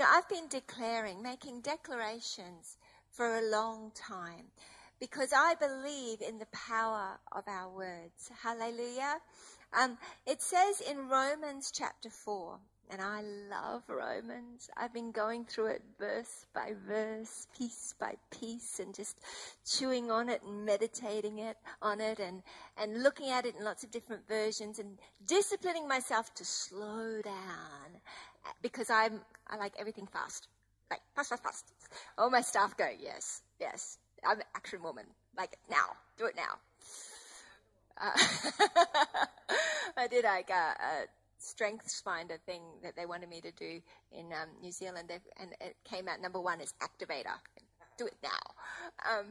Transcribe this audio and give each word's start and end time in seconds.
Know, 0.00 0.06
I've 0.08 0.30
been 0.30 0.48
declaring, 0.48 1.22
making 1.22 1.60
declarations 1.60 2.78
for 3.10 3.36
a 3.36 3.50
long 3.50 3.92
time 3.94 4.46
because 4.98 5.30
I 5.36 5.56
believe 5.56 6.22
in 6.22 6.38
the 6.38 6.46
power 6.46 7.18
of 7.32 7.44
our 7.46 7.68
words. 7.68 8.30
Hallelujah. 8.42 9.16
Um, 9.78 9.98
it 10.26 10.40
says 10.40 10.80
in 10.80 11.10
Romans 11.10 11.70
chapter 11.70 12.08
4, 12.08 12.58
and 12.88 13.02
I 13.02 13.20
love 13.50 13.82
Romans. 13.88 14.70
I've 14.74 14.94
been 14.94 15.12
going 15.12 15.44
through 15.44 15.66
it 15.66 15.82
verse 15.98 16.46
by 16.54 16.72
verse, 16.88 17.46
piece 17.58 17.94
by 18.00 18.14
piece, 18.30 18.80
and 18.80 18.94
just 18.94 19.20
chewing 19.66 20.10
on 20.10 20.30
it 20.30 20.40
and 20.42 20.64
meditating 20.64 21.40
it 21.40 21.58
on 21.82 22.00
it 22.00 22.18
and, 22.18 22.42
and 22.78 23.02
looking 23.02 23.28
at 23.28 23.44
it 23.44 23.54
in 23.58 23.66
lots 23.66 23.84
of 23.84 23.90
different 23.90 24.26
versions 24.26 24.78
and 24.78 24.96
disciplining 25.26 25.86
myself 25.86 26.32
to 26.36 26.44
slow 26.46 27.20
down 27.22 28.00
because 28.62 28.90
I'm, 28.90 29.20
I 29.50 29.56
like 29.56 29.74
everything 29.78 30.06
fast. 30.06 30.48
Like, 30.90 31.00
fast, 31.14 31.30
fast, 31.30 31.42
fast. 31.42 31.72
All 32.16 32.30
my 32.30 32.40
staff 32.40 32.76
go, 32.76 32.88
yes, 32.98 33.42
yes. 33.60 33.98
I'm 34.24 34.38
an 34.38 34.44
action 34.54 34.82
woman. 34.82 35.04
Like, 35.36 35.56
now. 35.70 35.96
Do 36.18 36.26
it 36.26 36.36
now. 36.36 36.58
Uh, 38.00 39.26
I 39.96 40.06
did 40.06 40.24
like 40.24 40.50
a, 40.50 40.54
a 40.54 41.06
strengths 41.38 42.00
finder 42.00 42.38
thing 42.46 42.62
that 42.82 42.96
they 42.96 43.06
wanted 43.06 43.28
me 43.28 43.40
to 43.40 43.50
do 43.52 43.80
in 44.12 44.26
um, 44.26 44.48
New 44.62 44.72
Zealand, 44.72 45.10
and 45.38 45.50
it 45.60 45.76
came 45.84 46.08
out 46.08 46.20
number 46.20 46.40
one 46.40 46.60
is 46.60 46.72
activator. 46.80 47.36
Do 47.98 48.06
it 48.06 48.16
now. 48.22 49.10
Um, 49.10 49.26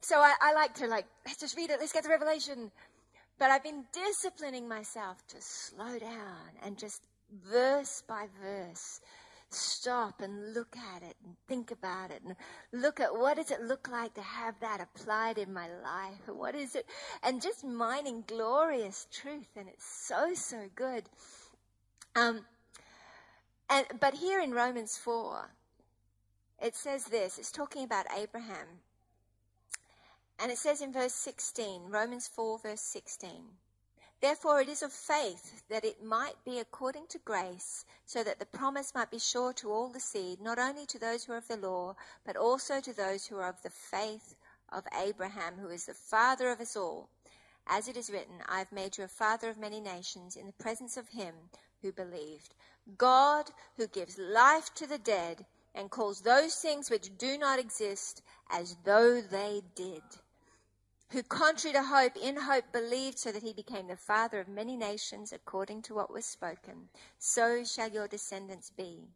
so 0.00 0.18
I, 0.18 0.34
I 0.40 0.54
like 0.54 0.74
to 0.74 0.86
like 0.86 1.06
let's 1.26 1.38
just 1.38 1.56
read 1.56 1.70
it. 1.70 1.78
Let's 1.80 1.92
get 1.92 2.04
the 2.04 2.08
revelation. 2.08 2.70
But 3.38 3.50
I've 3.50 3.62
been 3.62 3.84
disciplining 3.92 4.68
myself 4.68 5.26
to 5.28 5.36
slow 5.40 5.98
down 5.98 6.50
and 6.62 6.76
just 6.76 7.02
verse 7.50 8.02
by 8.06 8.26
verse 8.42 9.00
stop 9.52 10.20
and 10.20 10.54
look 10.54 10.76
at 10.76 11.02
it 11.02 11.16
and 11.24 11.34
think 11.48 11.70
about 11.70 12.10
it 12.10 12.22
and 12.24 12.36
look 12.72 13.00
at 13.00 13.16
what 13.16 13.36
does 13.36 13.50
it 13.50 13.60
look 13.62 13.88
like 13.88 14.14
to 14.14 14.22
have 14.22 14.54
that 14.60 14.80
applied 14.80 15.38
in 15.38 15.52
my 15.52 15.68
life? 15.82 16.28
What 16.28 16.54
is 16.54 16.74
it? 16.74 16.86
And 17.22 17.42
just 17.42 17.64
mining 17.64 18.24
glorious 18.26 19.06
truth 19.10 19.48
and 19.56 19.68
it's 19.68 19.84
so 19.84 20.34
so 20.34 20.68
good. 20.74 21.04
Um, 22.14 22.44
and 23.68 23.86
but 24.00 24.14
here 24.14 24.40
in 24.40 24.52
romans 24.52 24.96
4 24.96 25.50
it 26.60 26.74
says 26.74 27.04
this 27.04 27.38
it's 27.38 27.52
talking 27.52 27.84
about 27.84 28.06
abraham. 28.16 28.66
And 30.42 30.50
it 30.50 30.58
says 30.58 30.80
in 30.80 30.92
verse 30.92 31.12
16 31.14 31.82
romans 31.88 32.28
4 32.28 32.58
verse 32.58 32.80
16 32.80 33.30
Therefore, 34.20 34.60
it 34.60 34.68
is 34.68 34.82
of 34.82 34.92
faith 34.92 35.66
that 35.70 35.84
it 35.84 36.04
might 36.04 36.44
be 36.44 36.58
according 36.58 37.06
to 37.06 37.18
grace, 37.18 37.86
so 38.04 38.22
that 38.22 38.38
the 38.38 38.44
promise 38.44 38.94
might 38.94 39.10
be 39.10 39.18
sure 39.18 39.54
to 39.54 39.72
all 39.72 39.88
the 39.88 39.98
seed, 39.98 40.42
not 40.42 40.58
only 40.58 40.84
to 40.86 40.98
those 40.98 41.24
who 41.24 41.32
are 41.32 41.38
of 41.38 41.48
the 41.48 41.56
law, 41.56 41.96
but 42.22 42.36
also 42.36 42.82
to 42.82 42.92
those 42.92 43.26
who 43.26 43.38
are 43.38 43.48
of 43.48 43.62
the 43.62 43.70
faith 43.70 44.34
of 44.68 44.86
Abraham, 44.92 45.56
who 45.56 45.70
is 45.70 45.86
the 45.86 45.94
father 45.94 46.50
of 46.50 46.60
us 46.60 46.76
all. 46.76 47.08
As 47.66 47.88
it 47.88 47.96
is 47.96 48.10
written, 48.10 48.42
I 48.46 48.58
have 48.58 48.72
made 48.72 48.98
you 48.98 49.04
a 49.04 49.08
father 49.08 49.48
of 49.48 49.56
many 49.56 49.80
nations 49.80 50.36
in 50.36 50.46
the 50.46 50.52
presence 50.52 50.98
of 50.98 51.08
him 51.08 51.34
who 51.80 51.90
believed. 51.90 52.54
God, 52.98 53.50
who 53.78 53.86
gives 53.86 54.18
life 54.18 54.74
to 54.74 54.86
the 54.86 54.98
dead 54.98 55.46
and 55.74 55.90
calls 55.90 56.20
those 56.20 56.56
things 56.56 56.90
which 56.90 57.16
do 57.16 57.38
not 57.38 57.58
exist 57.58 58.20
as 58.50 58.76
though 58.84 59.22
they 59.22 59.62
did 59.74 60.02
who, 61.10 61.22
contrary 61.22 61.74
to 61.74 61.82
hope, 61.82 62.16
in 62.16 62.36
hope 62.36 62.72
believed, 62.72 63.18
so 63.18 63.32
that 63.32 63.42
he 63.42 63.52
became 63.52 63.88
the 63.88 63.96
father 63.96 64.40
of 64.40 64.48
many 64.48 64.76
nations, 64.76 65.32
according 65.32 65.82
to 65.82 65.94
what 65.94 66.12
was 66.12 66.24
spoken. 66.24 66.88
So 67.18 67.64
shall 67.64 67.90
your 67.90 68.08
descendants 68.08 68.70
be. 68.70 69.08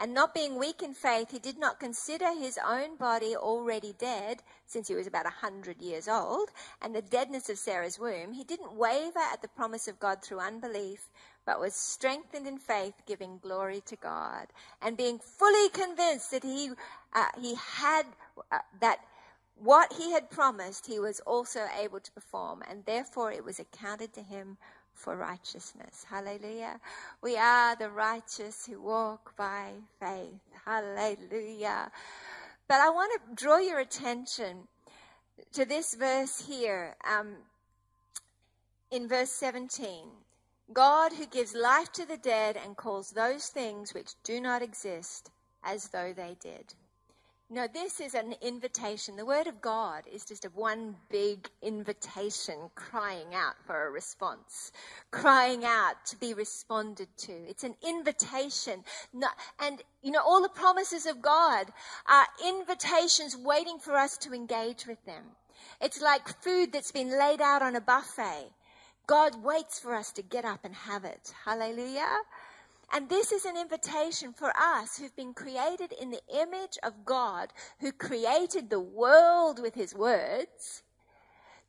And 0.00 0.14
not 0.14 0.32
being 0.32 0.56
weak 0.56 0.82
in 0.82 0.94
faith, 0.94 1.32
he 1.32 1.40
did 1.40 1.58
not 1.58 1.80
consider 1.80 2.28
his 2.32 2.56
own 2.64 2.96
body 2.96 3.34
already 3.34 3.94
dead, 3.98 4.42
since 4.64 4.86
he 4.86 4.94
was 4.94 5.08
about 5.08 5.26
a 5.26 5.30
hundred 5.30 5.82
years 5.82 6.06
old, 6.06 6.50
and 6.80 6.94
the 6.94 7.02
deadness 7.02 7.48
of 7.48 7.58
Sarah's 7.58 7.98
womb. 7.98 8.32
He 8.32 8.44
didn't 8.44 8.74
waver 8.74 9.18
at 9.18 9.42
the 9.42 9.48
promise 9.48 9.88
of 9.88 9.98
God 9.98 10.22
through 10.22 10.38
unbelief, 10.38 11.10
but 11.44 11.58
was 11.58 11.74
strengthened 11.74 12.46
in 12.46 12.58
faith, 12.58 12.94
giving 13.06 13.38
glory 13.38 13.82
to 13.86 13.96
God, 13.96 14.46
and 14.82 14.96
being 14.96 15.18
fully 15.18 15.68
convinced 15.70 16.30
that 16.30 16.44
he 16.44 16.70
uh, 17.14 17.26
he 17.40 17.56
had 17.56 18.04
uh, 18.52 18.58
that 18.80 19.00
what 19.60 19.92
he 19.94 20.12
had 20.12 20.30
promised, 20.30 20.86
he 20.86 20.98
was 20.98 21.20
also 21.20 21.66
able 21.80 22.00
to 22.00 22.12
perform, 22.12 22.62
and 22.68 22.84
therefore 22.84 23.32
it 23.32 23.44
was 23.44 23.58
accounted 23.58 24.12
to 24.14 24.22
him 24.22 24.56
for 24.94 25.16
righteousness. 25.16 26.04
Hallelujah. 26.08 26.80
We 27.22 27.36
are 27.36 27.76
the 27.76 27.90
righteous 27.90 28.66
who 28.66 28.82
walk 28.82 29.36
by 29.36 29.72
faith. 30.00 30.40
Hallelujah. 30.64 31.90
But 32.66 32.80
I 32.80 32.90
want 32.90 33.12
to 33.12 33.34
draw 33.34 33.58
your 33.58 33.78
attention 33.78 34.68
to 35.52 35.64
this 35.64 35.94
verse 35.94 36.46
here 36.46 36.96
um, 37.08 37.36
in 38.90 39.08
verse 39.08 39.30
17. 39.30 40.08
God 40.72 41.12
who 41.12 41.26
gives 41.26 41.54
life 41.54 41.92
to 41.92 42.06
the 42.06 42.18
dead 42.18 42.58
and 42.62 42.76
calls 42.76 43.10
those 43.10 43.46
things 43.46 43.94
which 43.94 44.22
do 44.22 44.40
not 44.40 44.62
exist 44.62 45.30
as 45.64 45.88
though 45.88 46.12
they 46.14 46.36
did. 46.40 46.74
No, 47.50 47.66
this 47.66 47.98
is 47.98 48.14
an 48.14 48.34
invitation. 48.42 49.16
The 49.16 49.24
Word 49.24 49.46
of 49.46 49.62
God 49.62 50.02
is 50.12 50.26
just 50.26 50.44
a 50.44 50.50
one 50.50 50.96
big 51.08 51.48
invitation 51.62 52.56
crying 52.74 53.34
out 53.34 53.54
for 53.64 53.86
a 53.86 53.90
response, 53.90 54.70
crying 55.10 55.64
out 55.64 55.94
to 56.08 56.16
be 56.18 56.34
responded 56.34 57.08
to. 57.16 57.32
It's 57.48 57.64
an 57.64 57.74
invitation. 57.82 58.84
And, 59.58 59.82
you 60.02 60.10
know, 60.10 60.20
all 60.22 60.42
the 60.42 60.50
promises 60.50 61.06
of 61.06 61.22
God 61.22 61.72
are 62.06 62.26
invitations 62.46 63.34
waiting 63.34 63.78
for 63.78 63.96
us 63.96 64.18
to 64.18 64.34
engage 64.34 64.86
with 64.86 65.02
them. 65.06 65.24
It's 65.80 66.02
like 66.02 66.42
food 66.42 66.70
that's 66.70 66.92
been 66.92 67.18
laid 67.18 67.40
out 67.40 67.62
on 67.62 67.76
a 67.76 67.80
buffet. 67.80 68.50
God 69.06 69.42
waits 69.42 69.78
for 69.78 69.94
us 69.94 70.12
to 70.12 70.22
get 70.22 70.44
up 70.44 70.66
and 70.66 70.74
have 70.74 71.06
it. 71.06 71.32
Hallelujah. 71.46 72.14
And 72.92 73.08
this 73.08 73.32
is 73.32 73.44
an 73.44 73.56
invitation 73.56 74.32
for 74.32 74.52
us 74.56 74.98
who've 74.98 75.14
been 75.14 75.34
created 75.34 75.92
in 75.92 76.10
the 76.10 76.22
image 76.34 76.78
of 76.82 77.04
God, 77.04 77.52
who 77.80 77.92
created 77.92 78.70
the 78.70 78.80
world 78.80 79.60
with 79.60 79.74
his 79.74 79.94
words, 79.94 80.82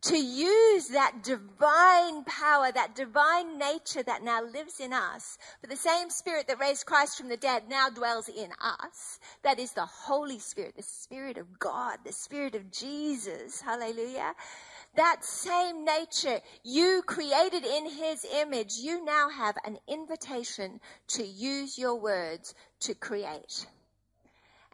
to 0.02 0.18
use 0.18 0.88
that 0.88 1.24
divine 1.24 2.24
power, 2.24 2.72
that 2.72 2.96
divine 2.96 3.57
nature 3.57 4.02
that 4.03 4.24
now 4.24 4.41
lives 4.41 4.80
in 4.80 4.94
us. 4.94 5.38
For 5.59 5.68
the 5.68 5.75
same 5.75 6.09
spirit 6.09 6.47
that 6.47 6.59
raised 6.59 6.85
Christ 6.85 7.18
from 7.18 7.28
the 7.28 7.36
dead 7.36 7.63
now 7.69 7.90
dwells 7.90 8.30
in 8.30 8.51
us. 8.62 9.19
That 9.44 9.59
is 9.59 9.74
the 9.74 9.86
Holy 9.86 10.40
Spirit, 10.40 10.75
the 10.78 10.84
Spirit 10.84 11.38
of 11.38 11.59
God, 11.59 12.00
the 12.06 12.13
Spirit 12.13 12.56
of 12.56 12.72
Jesus. 12.72 13.59
Hallelujah 13.59 14.36
that 14.95 15.23
same 15.23 15.85
nature 15.85 16.39
you 16.63 17.03
created 17.05 17.66
in 17.66 17.89
his 17.89 18.25
image, 18.25 18.77
you 18.77 19.03
now 19.03 19.29
have 19.29 19.55
an 19.66 19.77
invitation 19.88 20.79
to 21.09 21.23
use 21.23 21.77
your 21.77 21.95
words 21.95 22.53
to 22.81 22.94
create. 22.94 23.66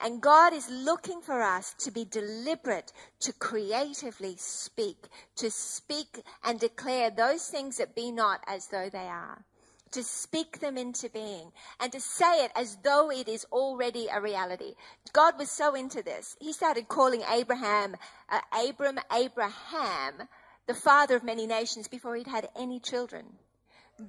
And 0.02 0.22
God 0.22 0.54
is 0.54 0.70
looking 0.70 1.22
for 1.22 1.42
us 1.42 1.74
to 1.80 1.92
be 1.92 2.06
deliberate, 2.06 2.92
to 3.22 3.34
creatively 3.34 4.36
speak, 4.38 5.08
to 5.38 5.50
speak 5.50 6.22
and 6.44 6.60
declare 6.60 7.10
those 7.10 7.48
things 7.48 7.78
that 7.78 7.96
be 7.96 8.12
not 8.12 8.42
as 8.48 8.68
though 8.68 8.90
they 8.90 9.08
are 9.08 9.46
to 9.92 10.04
speak 10.04 10.60
them 10.60 10.78
into 10.78 11.10
being 11.10 11.52
and 11.80 11.92
to 11.92 12.02
say 12.02 12.44
it 12.44 12.52
as 12.56 12.78
though 12.84 13.10
it 13.10 13.28
is 13.28 13.46
already 13.52 14.08
a 14.12 14.20
reality. 14.22 14.74
God 15.14 15.38
was 15.38 15.50
so 15.50 15.76
into 15.76 16.04
this. 16.04 16.36
He 16.40 16.54
started 16.54 16.88
calling 16.88 17.22
Abraham, 17.32 17.96
uh, 18.30 18.42
Abram, 18.68 19.00
Abraham, 19.14 20.28
the 20.68 20.74
father 20.74 21.16
of 21.16 21.24
many 21.24 21.48
nations 21.48 21.88
before 21.88 22.16
he'd 22.16 22.28
had 22.28 22.50
any 22.58 22.80
children. 22.80 23.26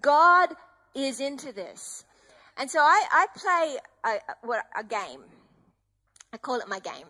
God 0.00 0.50
is 0.94 1.20
into 1.20 1.52
this. 1.52 2.04
And 2.56 2.70
so 2.70 2.80
I, 2.80 3.04
I 3.12 3.26
play 3.36 3.76
a, 4.04 4.46
what, 4.46 4.64
a 4.76 4.82
game. 4.82 5.22
I 6.32 6.38
call 6.38 6.56
it 6.56 6.68
my 6.68 6.80
game. 6.80 7.06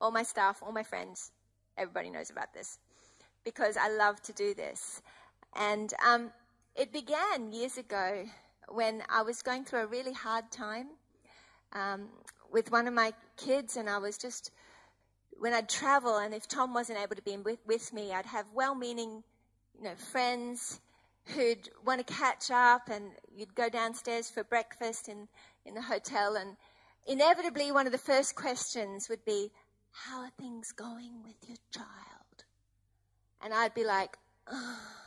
All 0.00 0.10
my 0.10 0.22
staff, 0.22 0.62
all 0.62 0.72
my 0.72 0.82
friends, 0.82 1.32
everybody 1.78 2.10
knows 2.10 2.30
about 2.30 2.52
this 2.52 2.78
because 3.44 3.76
I 3.76 3.88
love 3.88 4.20
to 4.22 4.32
do 4.32 4.54
this. 4.54 5.02
And 5.56 5.92
um, 6.06 6.30
it 6.76 6.92
began 6.92 7.52
years 7.52 7.78
ago 7.78 8.24
when 8.68 9.02
I 9.08 9.22
was 9.22 9.42
going 9.42 9.64
through 9.64 9.80
a 9.80 9.86
really 9.86 10.12
hard 10.12 10.50
time 10.50 10.88
um, 11.72 12.08
with 12.50 12.72
one 12.72 12.88
of 12.88 12.94
my 12.94 13.12
kids, 13.36 13.76
and 13.76 13.88
I 13.88 13.98
was 13.98 14.18
just 14.18 14.50
when 15.38 15.52
I'd 15.52 15.68
travel, 15.68 16.16
and 16.16 16.34
if 16.34 16.48
Tom 16.48 16.74
wasn't 16.74 16.98
able 16.98 17.16
to 17.16 17.22
be 17.22 17.36
with, 17.36 17.58
with 17.66 17.92
me, 17.92 18.12
I'd 18.12 18.26
have 18.26 18.46
well-meaning, 18.54 19.22
you 19.76 19.84
know, 19.84 19.94
friends 19.96 20.80
who'd 21.34 21.68
want 21.84 22.04
to 22.04 22.12
catch 22.12 22.50
up, 22.50 22.88
and 22.88 23.10
you'd 23.34 23.54
go 23.54 23.68
downstairs 23.68 24.30
for 24.30 24.44
breakfast 24.44 25.08
in 25.08 25.28
in 25.66 25.74
the 25.74 25.82
hotel, 25.82 26.36
and 26.36 26.56
inevitably 27.06 27.72
one 27.72 27.86
of 27.86 27.92
the 27.92 27.98
first 27.98 28.34
questions 28.34 29.08
would 29.08 29.24
be, 29.24 29.50
"How 29.90 30.20
are 30.20 30.30
things 30.38 30.72
going 30.72 31.22
with 31.22 31.36
your 31.48 31.56
child?" 31.70 32.44
And 33.40 33.54
I'd 33.54 33.74
be 33.74 33.84
like, 33.84 34.18
"Oh." 34.46 35.03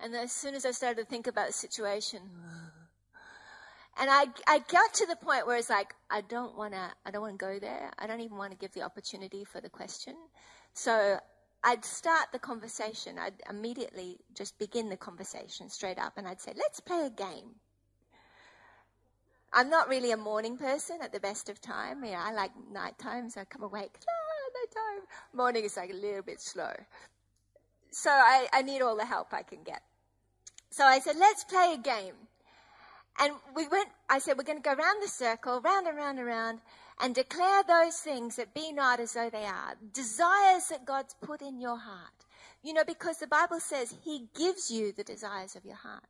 And 0.00 0.14
as 0.14 0.32
soon 0.32 0.54
as 0.54 0.66
I 0.66 0.72
started 0.72 1.02
to 1.02 1.08
think 1.08 1.26
about 1.26 1.48
the 1.48 1.52
situation, 1.52 2.20
And 3.98 4.10
I, 4.10 4.26
I 4.46 4.58
got 4.58 4.92
to 4.94 5.06
the 5.06 5.16
point 5.16 5.46
where 5.46 5.56
it's 5.56 5.70
like, 5.70 5.94
I 6.10 6.20
don't 6.20 6.56
want 6.56 6.74
to, 6.74 6.90
I 7.06 7.10
don't 7.10 7.22
want 7.22 7.38
to 7.38 7.44
go 7.44 7.58
there. 7.58 7.90
I 7.98 8.06
don't 8.06 8.20
even 8.20 8.36
want 8.36 8.52
to 8.52 8.58
give 8.58 8.72
the 8.72 8.82
opportunity 8.82 9.42
for 9.44 9.60
the 9.60 9.70
question. 9.70 10.14
So 10.74 11.18
I'd 11.64 11.84
start 11.84 12.28
the 12.30 12.38
conversation. 12.38 13.18
I'd 13.18 13.42
immediately 13.48 14.18
just 14.34 14.58
begin 14.58 14.90
the 14.90 14.98
conversation 14.98 15.70
straight 15.70 15.98
up 15.98 16.12
and 16.18 16.28
I'd 16.28 16.42
say, 16.42 16.52
let's 16.56 16.78
play 16.80 17.06
a 17.06 17.10
game. 17.10 17.54
I'm 19.52 19.70
not 19.70 19.88
really 19.88 20.12
a 20.12 20.16
morning 20.18 20.58
person 20.58 20.98
at 21.02 21.12
the 21.12 21.20
best 21.20 21.48
of 21.48 21.62
time. 21.62 22.04
Yeah, 22.04 22.22
I 22.22 22.32
like 22.32 22.50
night 22.70 22.98
times. 22.98 23.38
I 23.38 23.46
come 23.46 23.62
awake, 23.62 23.96
ah, 24.08 24.50
night 24.60 24.72
time. 24.74 25.06
Morning 25.32 25.64
is 25.64 25.78
like 25.78 25.90
a 25.90 25.94
little 25.94 26.22
bit 26.22 26.42
slow. 26.42 26.74
So 27.96 28.10
I, 28.10 28.46
I 28.52 28.60
need 28.60 28.82
all 28.82 28.94
the 28.94 29.06
help 29.06 29.32
I 29.32 29.42
can 29.42 29.62
get. 29.62 29.80
So 30.68 30.84
I 30.84 30.98
said, 30.98 31.16
let's 31.18 31.44
play 31.44 31.72
a 31.72 31.82
game. 31.82 32.12
And 33.18 33.32
we 33.54 33.66
went, 33.68 33.88
I 34.10 34.18
said, 34.18 34.36
we're 34.36 34.44
going 34.44 34.58
to 34.58 34.62
go 34.62 34.74
round 34.74 35.02
the 35.02 35.08
circle, 35.08 35.62
round 35.62 35.86
and 35.86 35.96
round 35.96 36.18
and 36.18 36.26
round, 36.26 36.58
and 37.00 37.14
declare 37.14 37.62
those 37.66 37.96
things 37.96 38.36
that 38.36 38.52
be 38.52 38.70
not 38.70 39.00
as 39.00 39.14
though 39.14 39.30
they 39.30 39.46
are. 39.46 39.76
Desires 39.94 40.68
that 40.68 40.84
God's 40.84 41.16
put 41.22 41.40
in 41.40 41.58
your 41.58 41.78
heart. 41.78 42.26
You 42.62 42.74
know, 42.74 42.84
because 42.84 43.16
the 43.16 43.26
Bible 43.26 43.60
says 43.60 43.94
He 44.04 44.28
gives 44.36 44.70
you 44.70 44.92
the 44.92 45.02
desires 45.02 45.56
of 45.56 45.64
your 45.64 45.76
heart. 45.76 46.04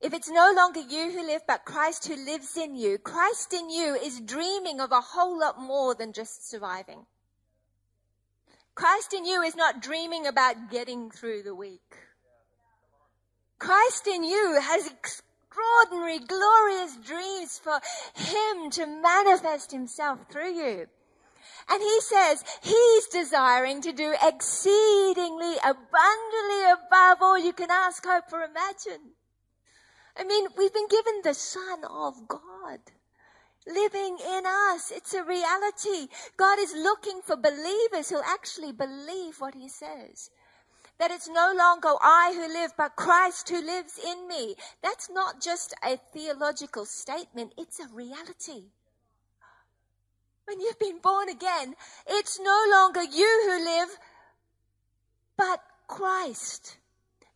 If 0.00 0.14
it's 0.14 0.30
no 0.30 0.52
longer 0.54 0.78
you 0.78 1.10
who 1.10 1.26
live, 1.26 1.42
but 1.48 1.64
Christ 1.64 2.06
who 2.06 2.14
lives 2.14 2.56
in 2.56 2.76
you, 2.76 2.98
Christ 2.98 3.52
in 3.52 3.68
you 3.68 3.96
is 3.96 4.20
dreaming 4.20 4.80
of 4.80 4.92
a 4.92 5.00
whole 5.00 5.40
lot 5.40 5.60
more 5.60 5.96
than 5.96 6.12
just 6.12 6.48
surviving. 6.48 7.06
Christ 8.78 9.12
in 9.12 9.24
you 9.24 9.42
is 9.42 9.56
not 9.56 9.82
dreaming 9.82 10.28
about 10.28 10.70
getting 10.70 11.10
through 11.10 11.42
the 11.42 11.52
week. 11.52 11.96
Christ 13.58 14.06
in 14.06 14.22
you 14.22 14.60
has 14.62 14.86
extraordinary, 14.86 16.20
glorious 16.20 16.96
dreams 17.04 17.58
for 17.58 17.80
Him 18.14 18.70
to 18.70 18.86
manifest 18.86 19.72
Himself 19.72 20.20
through 20.30 20.52
you. 20.52 20.86
And 21.68 21.82
He 21.82 22.00
says 22.02 22.44
He's 22.62 23.08
desiring 23.08 23.82
to 23.82 23.90
do 23.90 24.14
exceedingly 24.22 25.56
abundantly 25.56 26.62
above 26.70 27.18
all 27.20 27.36
you 27.36 27.52
can 27.52 27.72
ask, 27.72 28.06
hope, 28.06 28.32
or 28.32 28.44
imagine. 28.44 29.10
I 30.16 30.22
mean, 30.22 30.46
we've 30.56 30.72
been 30.72 30.86
given 30.86 31.22
the 31.24 31.34
Son 31.34 31.82
of 31.82 32.28
God 32.28 32.78
living 33.68 34.18
in 34.18 34.44
us. 34.46 34.90
It's 34.90 35.14
a 35.14 35.22
reality. 35.22 36.08
God 36.36 36.58
is 36.58 36.74
looking 36.74 37.20
for 37.22 37.36
believers 37.36 38.10
who 38.10 38.20
actually 38.24 38.72
believe 38.72 39.40
what 39.40 39.54
He 39.54 39.68
says 39.68 40.30
that 40.98 41.10
it's 41.12 41.28
no 41.28 41.54
longer 41.56 41.90
I 42.02 42.32
who 42.34 42.52
live, 42.52 42.72
but 42.76 42.96
Christ 42.96 43.48
who 43.48 43.64
lives 43.64 43.98
in 44.04 44.26
me. 44.26 44.56
That's 44.82 45.08
not 45.08 45.40
just 45.40 45.74
a 45.84 45.96
theological 45.96 46.84
statement, 46.84 47.54
it's 47.56 47.78
a 47.80 47.86
reality. 47.94 48.64
When 50.44 50.60
you've 50.60 50.78
been 50.78 50.98
born 50.98 51.28
again, 51.28 51.74
it's 52.06 52.40
no 52.40 52.64
longer 52.70 53.02
you 53.02 53.42
who 53.46 53.64
live, 53.64 53.88
but 55.36 55.60
Christ. 55.86 56.78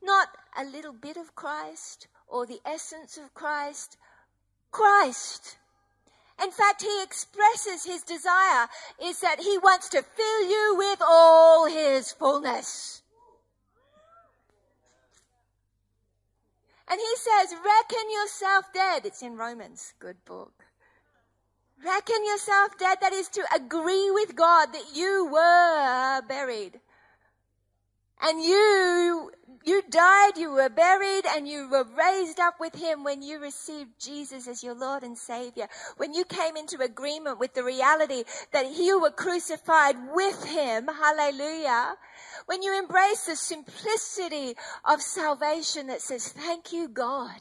Not 0.02 0.28
a 0.58 0.64
little 0.64 0.92
bit 0.94 1.16
of 1.16 1.36
Christ 1.36 2.08
or 2.26 2.46
the 2.46 2.60
essence 2.64 3.16
of 3.16 3.32
Christ. 3.34 3.96
Christ. 4.72 5.58
In 6.40 6.50
fact, 6.50 6.82
he 6.82 7.02
expresses 7.02 7.84
his 7.84 8.02
desire 8.02 8.68
is 9.02 9.20
that 9.20 9.40
he 9.40 9.58
wants 9.58 9.88
to 9.90 10.02
fill 10.02 10.48
you 10.48 10.74
with 10.76 11.02
all 11.04 11.66
his 11.66 12.12
fullness. 12.12 13.02
And 16.88 17.00
he 17.00 17.16
says, 17.16 17.54
reckon 17.64 18.10
yourself 18.10 18.66
dead. 18.74 19.06
It's 19.06 19.22
in 19.22 19.36
Romans. 19.36 19.94
Good 19.98 20.24
book. 20.24 20.52
Reckon 21.84 22.24
yourself 22.26 22.78
dead. 22.78 22.98
That 23.00 23.12
is 23.12 23.28
to 23.30 23.42
agree 23.54 24.10
with 24.10 24.36
God 24.36 24.72
that 24.72 24.94
you 24.94 25.26
were 25.26 26.22
buried. 26.28 26.80
And 28.22 28.40
you 28.42 29.30
you 29.64 29.82
died, 29.88 30.36
you 30.36 30.50
were 30.50 30.68
buried, 30.68 31.24
and 31.26 31.46
you 31.46 31.68
were 31.68 31.84
raised 31.84 32.40
up 32.40 32.54
with 32.58 32.74
him 32.74 33.04
when 33.04 33.22
you 33.22 33.38
received 33.40 33.90
Jesus 34.00 34.48
as 34.48 34.62
your 34.64 34.74
Lord 34.74 35.02
and 35.02 35.16
Savior. 35.16 35.68
When 35.96 36.14
you 36.14 36.24
came 36.24 36.56
into 36.56 36.82
agreement 36.82 37.38
with 37.38 37.54
the 37.54 37.62
reality 37.62 38.24
that 38.52 38.76
you 38.76 39.00
were 39.00 39.10
crucified 39.10 39.96
with 40.12 40.44
him, 40.44 40.88
hallelujah. 40.88 41.94
When 42.46 42.62
you 42.62 42.76
embrace 42.76 43.26
the 43.26 43.36
simplicity 43.36 44.54
of 44.84 45.00
salvation 45.00 45.86
that 45.88 46.00
says, 46.00 46.28
thank 46.28 46.72
you, 46.72 46.88
God. 46.88 47.40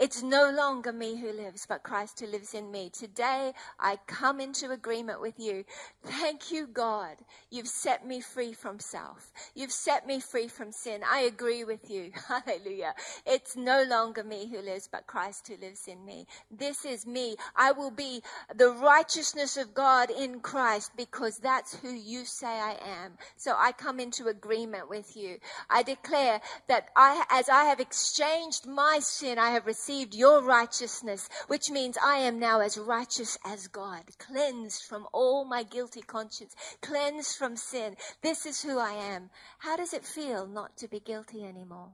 It's 0.00 0.22
no 0.22 0.50
longer 0.50 0.94
me 0.94 1.16
who 1.16 1.30
lives, 1.30 1.66
but 1.68 1.82
Christ 1.82 2.20
who 2.20 2.26
lives 2.26 2.54
in 2.54 2.70
me. 2.70 2.88
Today, 2.88 3.52
I 3.78 3.98
come 4.06 4.40
into 4.40 4.70
agreement 4.70 5.20
with 5.20 5.38
you. 5.38 5.66
Thank 6.02 6.50
you, 6.50 6.66
God. 6.66 7.16
You've 7.50 7.68
set 7.68 8.06
me 8.06 8.22
free 8.22 8.54
from 8.54 8.78
self. 8.80 9.30
You've 9.54 9.70
set 9.70 10.06
me 10.06 10.18
free 10.18 10.48
from 10.48 10.72
sin. 10.72 11.02
I 11.06 11.20
agree 11.20 11.64
with 11.64 11.90
you. 11.90 12.12
Hallelujah. 12.28 12.94
It's 13.26 13.56
no 13.56 13.82
longer 13.82 14.24
me 14.24 14.48
who 14.50 14.62
lives, 14.62 14.88
but 14.90 15.06
Christ 15.06 15.48
who 15.48 15.58
lives 15.58 15.86
in 15.86 16.02
me. 16.06 16.26
This 16.50 16.86
is 16.86 17.06
me. 17.06 17.36
I 17.54 17.72
will 17.72 17.90
be 17.90 18.22
the 18.56 18.70
righteousness 18.70 19.58
of 19.58 19.74
God 19.74 20.10
in 20.10 20.40
Christ 20.40 20.92
because 20.96 21.36
that's 21.36 21.74
who 21.74 21.90
you 21.90 22.24
say 22.24 22.46
I 22.46 22.78
am. 23.02 23.18
So 23.36 23.54
I 23.54 23.72
come 23.72 24.00
into 24.00 24.28
agreement 24.28 24.88
with 24.88 25.14
you. 25.14 25.36
I 25.68 25.82
declare 25.82 26.40
that 26.68 26.88
I, 26.96 27.24
as 27.28 27.50
I 27.50 27.64
have 27.64 27.80
exchanged 27.80 28.66
my 28.66 29.00
sin, 29.02 29.38
I 29.38 29.50
have 29.50 29.66
received 29.66 29.89
received 29.90 30.14
your 30.14 30.40
righteousness, 30.40 31.28
which 31.48 31.68
means 31.68 31.98
I 32.00 32.18
am 32.18 32.38
now 32.38 32.60
as 32.60 32.78
righteous 32.78 33.36
as 33.44 33.66
God, 33.66 34.02
cleansed 34.18 34.84
from 34.84 35.08
all 35.12 35.44
my 35.44 35.64
guilty 35.64 36.00
conscience, 36.00 36.54
cleansed 36.80 37.36
from 37.36 37.56
sin. 37.56 37.96
This 38.22 38.46
is 38.46 38.62
who 38.62 38.78
I 38.78 38.92
am. 38.92 39.30
How 39.58 39.76
does 39.76 39.92
it 39.92 40.04
feel 40.04 40.46
not 40.46 40.76
to 40.76 40.86
be 40.86 41.00
guilty 41.00 41.44
anymore? 41.44 41.88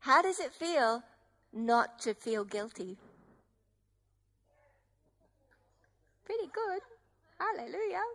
How 0.00 0.22
does 0.22 0.40
it 0.40 0.54
feel 0.54 1.02
not 1.52 1.98
to 2.00 2.14
feel 2.14 2.44
guilty? 2.44 2.96
Pretty 6.24 6.50
good. 6.54 6.80
Hallelujah. 7.38 8.06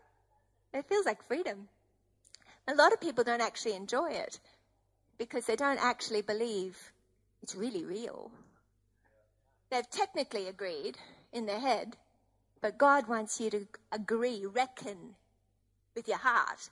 It 0.73 0.85
feels 0.89 1.05
like 1.05 1.21
freedom. 1.21 1.67
A 2.67 2.73
lot 2.73 2.91
of 2.91 2.99
people 2.99 3.23
don't 3.23 3.41
actually 3.41 3.75
enjoy 3.75 4.09
it 4.09 4.39
because 5.17 5.45
they 5.45 5.55
don't 5.55 5.83
actually 5.83 6.21
believe 6.21 6.91
it's 7.41 7.55
really 7.55 7.85
real. 7.85 8.31
They've 9.69 9.89
technically 9.89 10.47
agreed 10.47 10.97
in 11.33 11.45
their 11.45 11.59
head, 11.59 11.97
but 12.61 12.77
God 12.77 13.07
wants 13.07 13.39
you 13.39 13.49
to 13.51 13.67
agree, 13.91 14.45
reckon 14.45 15.15
with 15.95 16.07
your 16.07 16.17
heart, 16.17 16.69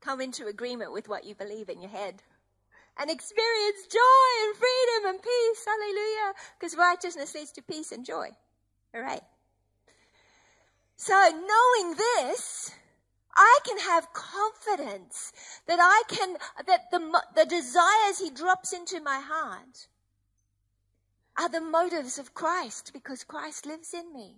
come 0.00 0.20
into 0.20 0.46
agreement 0.46 0.92
with 0.92 1.08
what 1.08 1.24
you 1.24 1.34
believe 1.34 1.68
in 1.68 1.80
your 1.80 1.90
head, 1.90 2.22
and 2.98 3.10
experience 3.10 3.86
joy 3.90 4.46
and 4.46 4.56
freedom 4.56 5.14
and 5.14 5.22
peace. 5.22 5.64
Hallelujah. 5.66 6.34
Because 6.58 6.76
righteousness 6.76 7.34
leads 7.34 7.50
to 7.52 7.62
peace 7.62 7.90
and 7.92 8.04
joy. 8.04 8.28
All 8.94 9.00
right. 9.00 9.22
So 10.96 11.14
knowing 11.14 11.96
this, 11.96 12.70
I 13.36 13.58
can 13.64 13.78
have 13.78 14.12
confidence 14.12 15.32
that 15.66 15.78
I 15.80 16.02
can, 16.08 16.36
that 16.66 16.90
the, 16.90 17.22
the 17.34 17.46
desires 17.46 18.18
he 18.20 18.30
drops 18.30 18.72
into 18.72 19.00
my 19.00 19.20
heart 19.20 19.88
are 21.36 21.48
the 21.48 21.60
motives 21.60 22.18
of 22.18 22.34
Christ 22.34 22.92
because 22.92 23.24
Christ 23.24 23.66
lives 23.66 23.92
in 23.92 24.12
me. 24.12 24.36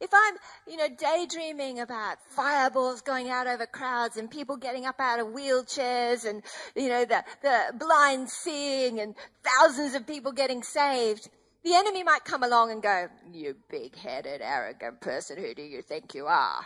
If 0.00 0.10
I'm, 0.14 0.36
you 0.68 0.76
know, 0.76 0.86
daydreaming 0.88 1.80
about 1.80 2.18
fireballs 2.28 3.00
going 3.00 3.30
out 3.30 3.48
over 3.48 3.66
crowds 3.66 4.16
and 4.16 4.30
people 4.30 4.56
getting 4.56 4.86
up 4.86 5.00
out 5.00 5.18
of 5.18 5.26
wheelchairs 5.28 6.24
and, 6.24 6.44
you 6.76 6.88
know, 6.88 7.04
the, 7.04 7.24
the 7.42 7.76
blind 7.76 8.30
seeing 8.30 9.00
and 9.00 9.16
thousands 9.42 9.96
of 9.96 10.06
people 10.06 10.30
getting 10.30 10.62
saved, 10.62 11.28
the 11.64 11.74
enemy 11.74 12.04
might 12.04 12.24
come 12.24 12.44
along 12.44 12.70
and 12.70 12.80
go, 12.80 13.08
you 13.32 13.56
big-headed, 13.68 14.40
arrogant 14.40 15.00
person, 15.00 15.36
who 15.36 15.52
do 15.52 15.62
you 15.62 15.82
think 15.82 16.14
you 16.14 16.26
are? 16.26 16.64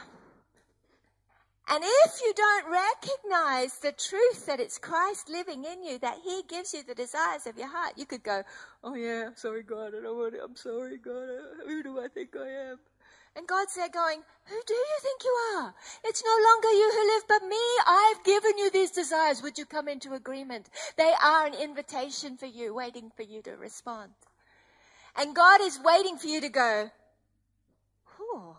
And 1.68 1.84
if 1.84 2.20
you 2.20 2.32
don't 2.36 2.64
recognize 2.70 3.78
the 3.78 3.92
truth 3.92 4.46
that 4.46 4.60
it's 4.60 4.78
Christ 4.78 5.28
living 5.28 5.64
in 5.64 5.84
you, 5.84 5.98
that 6.00 6.18
He 6.24 6.42
gives 6.48 6.74
you 6.74 6.82
the 6.82 6.94
desires 6.94 7.46
of 7.46 7.56
your 7.56 7.68
heart, 7.68 7.94
you 7.96 8.04
could 8.04 8.22
go, 8.22 8.42
Oh 8.82 8.94
yeah, 8.94 9.26
I'm 9.28 9.36
sorry 9.36 9.62
God, 9.62 9.94
I 9.96 10.02
don't 10.02 10.18
want 10.18 10.34
it. 10.34 10.40
I'm 10.44 10.56
sorry 10.56 10.98
God. 10.98 11.28
Who 11.66 11.82
do 11.82 12.00
I 12.00 12.08
think 12.08 12.30
I 12.36 12.70
am? 12.70 12.78
And 13.36 13.46
God's 13.46 13.74
there 13.74 13.88
going, 13.88 14.22
Who 14.46 14.60
do 14.66 14.74
you 14.74 14.98
think 15.00 15.22
you 15.24 15.30
are? 15.56 15.74
It's 16.04 16.22
no 16.24 16.36
longer 16.50 16.68
you 16.68 16.92
who 16.92 17.14
live, 17.14 17.22
but 17.28 17.48
me. 17.48 17.56
I've 17.86 18.24
given 18.24 18.58
you 18.58 18.70
these 18.70 18.90
desires. 18.90 19.42
Would 19.42 19.56
you 19.56 19.64
come 19.64 19.88
into 19.88 20.12
agreement? 20.12 20.68
They 20.96 21.12
are 21.24 21.46
an 21.46 21.54
invitation 21.54 22.36
for 22.36 22.46
you, 22.46 22.74
waiting 22.74 23.10
for 23.16 23.22
you 23.22 23.40
to 23.42 23.52
respond. 23.52 24.10
And 25.16 25.34
God 25.34 25.60
is 25.62 25.78
waiting 25.82 26.18
for 26.18 26.26
you 26.26 26.40
to 26.40 26.48
go, 26.48 26.90
Oh, 28.20 28.56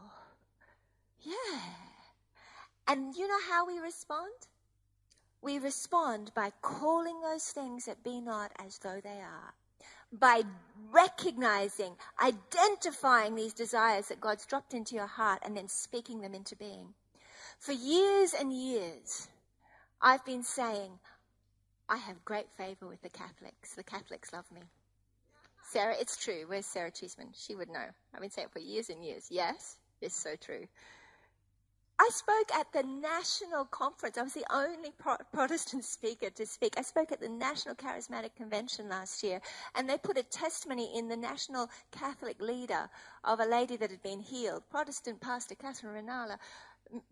yeah. 1.22 1.83
And 2.88 3.16
you 3.16 3.28
know 3.28 3.40
how 3.50 3.66
we 3.68 3.80
respond? 3.80 4.32
We 5.42 5.60
respond 5.60 6.32
by 6.36 6.52
calling 6.62 7.22
those 7.22 7.46
things 7.46 7.86
that 7.86 8.04
be 8.04 8.22
not 8.22 8.52
as 8.60 8.80
though 8.80 9.02
they 9.04 9.22
are. 9.22 9.54
by 10.12 10.44
recognizing, 10.92 11.96
identifying 12.22 13.36
these 13.36 13.54
desires 13.54 14.08
that 14.10 14.22
God's 14.22 14.46
dropped 14.46 14.74
into 14.74 14.96
your 14.96 15.08
heart 15.08 15.40
and 15.44 15.58
then 15.58 15.68
speaking 15.68 16.22
them 16.22 16.36
into 16.36 16.56
being. 16.56 16.94
For 17.60 17.72
years 17.72 18.34
and 18.40 18.54
years, 18.54 19.28
I've 20.02 20.26
been 20.26 20.44
saying, 20.44 21.00
I 21.90 21.98
have 21.98 22.26
great 22.26 22.52
favor 22.58 22.88
with 22.88 23.02
the 23.02 23.10
Catholics. 23.10 23.76
The 23.76 23.84
Catholics 23.84 24.34
love 24.34 24.52
me. 24.54 24.62
Sarah, 25.72 25.96
it's 26.00 26.18
true. 26.24 26.46
Where's 26.48 26.66
Sarah 26.66 26.92
Cheeseman? 26.92 27.30
She 27.36 27.56
would 27.56 27.70
know. 27.70 27.86
I've 28.14 28.22
been 28.22 28.30
saying 28.32 28.48
it 28.48 28.54
for 28.54 28.60
years 28.60 28.90
and 28.90 29.04
years. 29.04 29.28
Yes, 29.32 29.78
it's 30.02 30.16
so 30.16 30.36
true. 30.40 30.68
I 32.04 32.10
spoke 32.12 32.54
at 32.54 32.68
the 32.74 32.84
national 32.84 33.64
conference. 33.64 34.18
I 34.18 34.24
was 34.24 34.34
the 34.34 34.46
only 34.54 34.92
Pro- 34.98 35.16
Protestant 35.32 35.86
speaker 35.86 36.30
to 36.32 36.46
speak. 36.46 36.74
I 36.78 36.82
spoke 36.82 37.14
at 37.14 37.22
the 37.22 37.30
National 37.30 37.76
Charismatic 37.76 38.36
Convention 38.36 38.90
last 38.90 39.24
year, 39.24 39.40
and 39.74 39.90
they 39.90 39.98
put 39.98 40.18
a 40.18 40.24
testimony 40.24 40.92
in 40.98 41.08
the 41.08 41.16
National 41.16 41.70
Catholic 41.94 42.42
leader 42.42 42.90
of 43.24 43.40
a 43.40 43.46
lady 43.46 43.78
that 43.78 43.90
had 43.90 44.04
been 44.04 44.20
healed. 44.20 44.64
Protestant 44.70 45.22
pastor 45.22 45.56
Catherine 45.56 45.96
Ruonala 45.96 46.40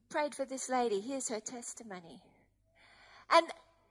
prayed 0.09 0.35
for 0.35 0.43
this 0.43 0.67
lady. 0.67 0.99
Here's 0.99 1.29
her 1.29 1.39
testimony. 1.39 2.21
And 3.31 3.47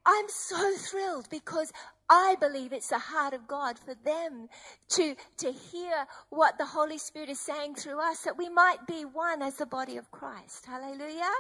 I'm 0.07 0.27
so 0.29 0.77
thrilled 0.77 1.29
because 1.31 1.73
I 2.09 2.37
believe 2.41 2.73
it's 2.73 2.89
the 2.89 2.99
heart 2.99 3.35
of 3.35 3.47
God 3.47 3.79
for 3.79 3.95
them 3.95 4.49
to, 4.91 5.15
to 5.39 5.53
hear 5.53 6.07
what 6.31 6.59
the 6.59 6.67
Holy 6.67 6.99
Spirit 6.99 7.29
is 7.29 7.41
saying 7.41 7.75
through 7.75 8.01
us, 8.01 8.23
that 8.23 8.39
we 8.39 8.49
might 8.49 8.87
be 8.87 9.05
one 9.05 9.43
as 9.43 9.57
the 9.57 9.67
body 9.67 9.97
of 9.97 10.11
Christ. 10.11 10.67
Hallelujah. 10.67 11.31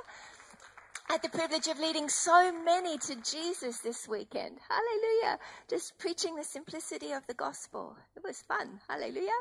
I 1.09 1.15
had 1.15 1.23
the 1.23 1.29
privilege 1.29 1.67
of 1.67 1.81
leading 1.81 2.09
so 2.09 2.53
many 2.65 2.97
to 2.99 3.17
Jesus 3.17 3.79
this 3.79 4.07
weekend. 4.07 4.59
Hallelujah. 4.69 5.39
Just 5.69 5.99
preaching 5.99 6.37
the 6.37 6.45
simplicity 6.45 7.11
of 7.11 7.27
the 7.27 7.35
gospel. 7.35 7.97
It 8.15 8.23
was 8.23 8.43
fun. 8.43 8.81
Hallelujah. 8.89 9.41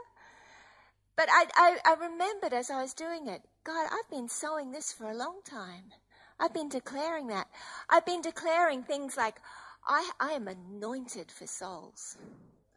But 1.15 1.29
I, 1.29 1.45
I, 1.55 1.77
I 1.85 1.93
remembered 1.93 2.53
as 2.53 2.71
I 2.71 2.81
was 2.81 2.93
doing 2.95 3.27
it, 3.27 3.43
God, 3.65 3.87
I've 3.91 4.09
been 4.09 4.29
sowing 4.29 4.71
this 4.71 4.91
for 4.91 5.11
a 5.11 5.15
long 5.15 5.41
time. 5.45 5.91
I've 6.39 6.53
been 6.53 6.69
declaring 6.69 7.27
that. 7.27 7.47
I've 7.89 8.05
been 8.05 8.21
declaring 8.21 8.83
things 8.83 9.17
like, 9.17 9.35
I, 9.87 10.09
I 10.19 10.31
am 10.31 10.47
anointed 10.47 11.31
for 11.31 11.47
souls. 11.47 12.17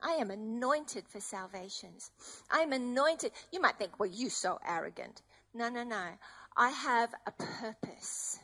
I 0.02 0.12
am 0.12 0.30
anointed 0.30 1.04
for 1.08 1.20
salvations. 1.20 2.10
I 2.50 2.60
am 2.60 2.72
anointed. 2.72 3.32
You 3.52 3.60
might 3.60 3.78
think, 3.78 4.00
well, 4.00 4.10
you 4.10 4.30
so 4.30 4.58
arrogant. 4.66 5.22
No, 5.54 5.68
no, 5.68 5.84
no. 5.84 6.08
I 6.56 6.70
have 6.70 7.14
a 7.26 7.30
purpose. 7.30 8.40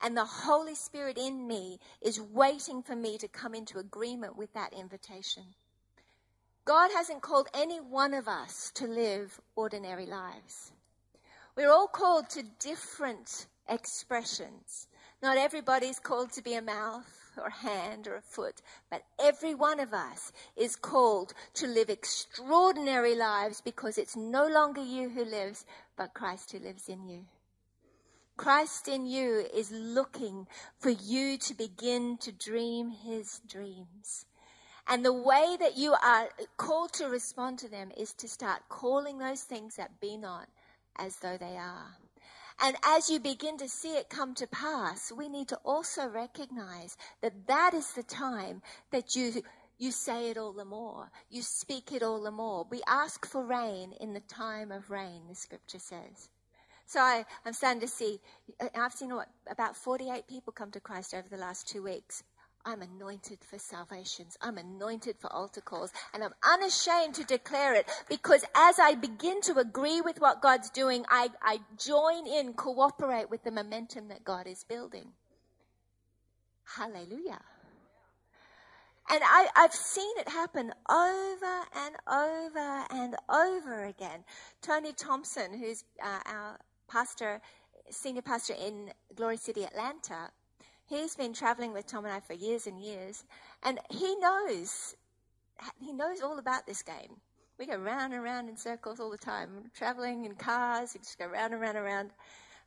And 0.00 0.16
the 0.16 0.24
Holy 0.24 0.74
Spirit 0.74 1.18
in 1.18 1.46
me 1.46 1.78
is 2.00 2.20
waiting 2.20 2.82
for 2.82 2.96
me 2.96 3.18
to 3.18 3.28
come 3.28 3.54
into 3.54 3.78
agreement 3.78 4.36
with 4.36 4.52
that 4.54 4.72
invitation. 4.72 5.42
God 6.64 6.90
hasn't 6.94 7.22
called 7.22 7.48
any 7.52 7.78
one 7.78 8.14
of 8.14 8.28
us 8.28 8.70
to 8.74 8.86
live 8.86 9.40
ordinary 9.56 10.06
lives. 10.06 10.72
We're 11.56 11.72
all 11.72 11.88
called 11.88 12.30
to 12.30 12.44
different 12.60 13.46
expressions. 13.68 14.88
Not 15.22 15.36
everybody's 15.36 15.98
called 15.98 16.32
to 16.32 16.42
be 16.42 16.54
a 16.54 16.62
mouth 16.62 17.32
or 17.36 17.46
a 17.46 17.52
hand 17.52 18.06
or 18.06 18.16
a 18.16 18.22
foot, 18.22 18.62
but 18.90 19.02
every 19.20 19.54
one 19.54 19.80
of 19.80 19.92
us 19.92 20.32
is 20.56 20.76
called 20.76 21.34
to 21.54 21.66
live 21.66 21.90
extraordinary 21.90 23.14
lives 23.14 23.60
because 23.60 23.98
it's 23.98 24.16
no 24.16 24.46
longer 24.46 24.80
you 24.80 25.08
who 25.08 25.24
lives, 25.24 25.66
but 25.96 26.14
Christ 26.14 26.52
who 26.52 26.58
lives 26.58 26.88
in 26.88 27.08
you. 27.08 27.24
Christ 28.36 28.86
in 28.86 29.06
you 29.06 29.44
is 29.52 29.72
looking 29.72 30.46
for 30.78 30.90
you 30.90 31.36
to 31.38 31.54
begin 31.54 32.16
to 32.18 32.30
dream 32.30 32.90
his 32.90 33.40
dreams. 33.48 34.26
And 34.86 35.04
the 35.04 35.12
way 35.12 35.56
that 35.58 35.76
you 35.76 35.94
are 36.02 36.28
called 36.56 36.92
to 36.94 37.06
respond 37.06 37.58
to 37.58 37.68
them 37.68 37.90
is 37.96 38.14
to 38.14 38.28
start 38.28 38.68
calling 38.68 39.18
those 39.18 39.42
things 39.42 39.74
that 39.76 40.00
be 40.00 40.16
not 40.16 40.48
as 40.96 41.16
though 41.16 41.36
they 41.36 41.56
are. 41.56 41.96
And 42.60 42.76
as 42.84 43.08
you 43.08 43.20
begin 43.20 43.56
to 43.58 43.68
see 43.68 43.96
it 43.96 44.08
come 44.08 44.34
to 44.34 44.46
pass, 44.46 45.12
we 45.12 45.28
need 45.28 45.48
to 45.48 45.58
also 45.64 46.06
recognize 46.06 46.96
that 47.20 47.46
that 47.46 47.72
is 47.72 47.92
the 47.92 48.02
time 48.02 48.62
that 48.90 49.14
you 49.14 49.42
you 49.78 49.92
say 49.92 50.30
it 50.30 50.36
all 50.36 50.52
the 50.52 50.64
more. 50.64 51.10
You 51.30 51.42
speak 51.42 51.92
it 51.92 52.02
all 52.02 52.20
the 52.20 52.32
more. 52.32 52.66
We 52.68 52.82
ask 52.88 53.24
for 53.24 53.44
rain 53.44 53.92
in 54.00 54.12
the 54.12 54.20
time 54.20 54.72
of 54.72 54.90
rain, 54.90 55.22
the 55.28 55.36
scripture 55.36 55.78
says. 55.78 56.30
So 56.84 57.00
I, 57.00 57.24
am 57.46 57.52
starting 57.52 57.80
to 57.82 57.86
see, 57.86 58.18
I've 58.74 58.92
seen 58.92 59.14
what, 59.14 59.28
about 59.48 59.76
48 59.76 60.26
people 60.26 60.52
come 60.52 60.72
to 60.72 60.80
Christ 60.80 61.14
over 61.14 61.28
the 61.28 61.36
last 61.36 61.68
two 61.68 61.82
weeks. 61.82 62.24
I'm 62.64 62.82
anointed 62.82 63.38
for 63.48 63.58
salvations. 63.58 64.36
I'm 64.42 64.58
anointed 64.58 65.16
for 65.18 65.32
altar 65.32 65.60
calls. 65.60 65.92
And 66.12 66.22
I'm 66.22 66.34
unashamed 66.42 67.14
to 67.14 67.24
declare 67.24 67.74
it 67.74 67.86
because 68.08 68.44
as 68.54 68.78
I 68.78 68.94
begin 68.94 69.40
to 69.42 69.58
agree 69.58 70.00
with 70.00 70.20
what 70.20 70.42
God's 70.42 70.70
doing, 70.70 71.04
I, 71.08 71.30
I 71.42 71.60
join 71.78 72.26
in, 72.26 72.52
cooperate 72.54 73.30
with 73.30 73.44
the 73.44 73.50
momentum 73.50 74.08
that 74.08 74.24
God 74.24 74.46
is 74.46 74.64
building. 74.64 75.12
Hallelujah. 76.76 77.40
And 79.10 79.22
I, 79.24 79.48
have 79.56 79.72
seen 79.72 80.18
it 80.18 80.28
happen 80.28 80.72
over 80.90 81.64
and 81.74 81.96
over 82.06 82.84
and 82.90 83.16
over 83.30 83.84
again. 83.84 84.24
Tony 84.60 84.92
Thompson, 84.92 85.58
who's 85.58 85.84
uh, 86.04 86.18
our 86.26 86.58
pastor, 86.88 87.40
senior 87.88 88.20
pastor 88.20 88.52
in 88.52 88.90
Glory 89.16 89.38
City, 89.38 89.64
Atlanta, 89.64 90.30
He's 90.88 91.14
been 91.14 91.34
traveling 91.34 91.74
with 91.74 91.86
Tom 91.86 92.06
and 92.06 92.14
I 92.14 92.20
for 92.20 92.32
years 92.32 92.66
and 92.66 92.80
years, 92.80 93.24
and 93.62 93.78
he 93.90 94.16
knows, 94.16 94.96
he 95.78 95.92
knows 95.92 96.22
all 96.22 96.38
about 96.38 96.66
this 96.66 96.82
game. 96.82 97.20
We 97.58 97.66
go 97.66 97.76
round 97.76 98.14
and 98.14 98.22
round 98.22 98.48
in 98.48 98.56
circles 98.56 98.98
all 98.98 99.10
the 99.10 99.18
time, 99.18 99.70
traveling 99.76 100.24
in 100.24 100.34
cars, 100.34 100.94
we 100.94 101.00
just 101.00 101.18
go 101.18 101.26
round 101.26 101.52
and 101.52 101.60
round 101.60 101.76
and 101.76 101.84
round. 101.84 102.10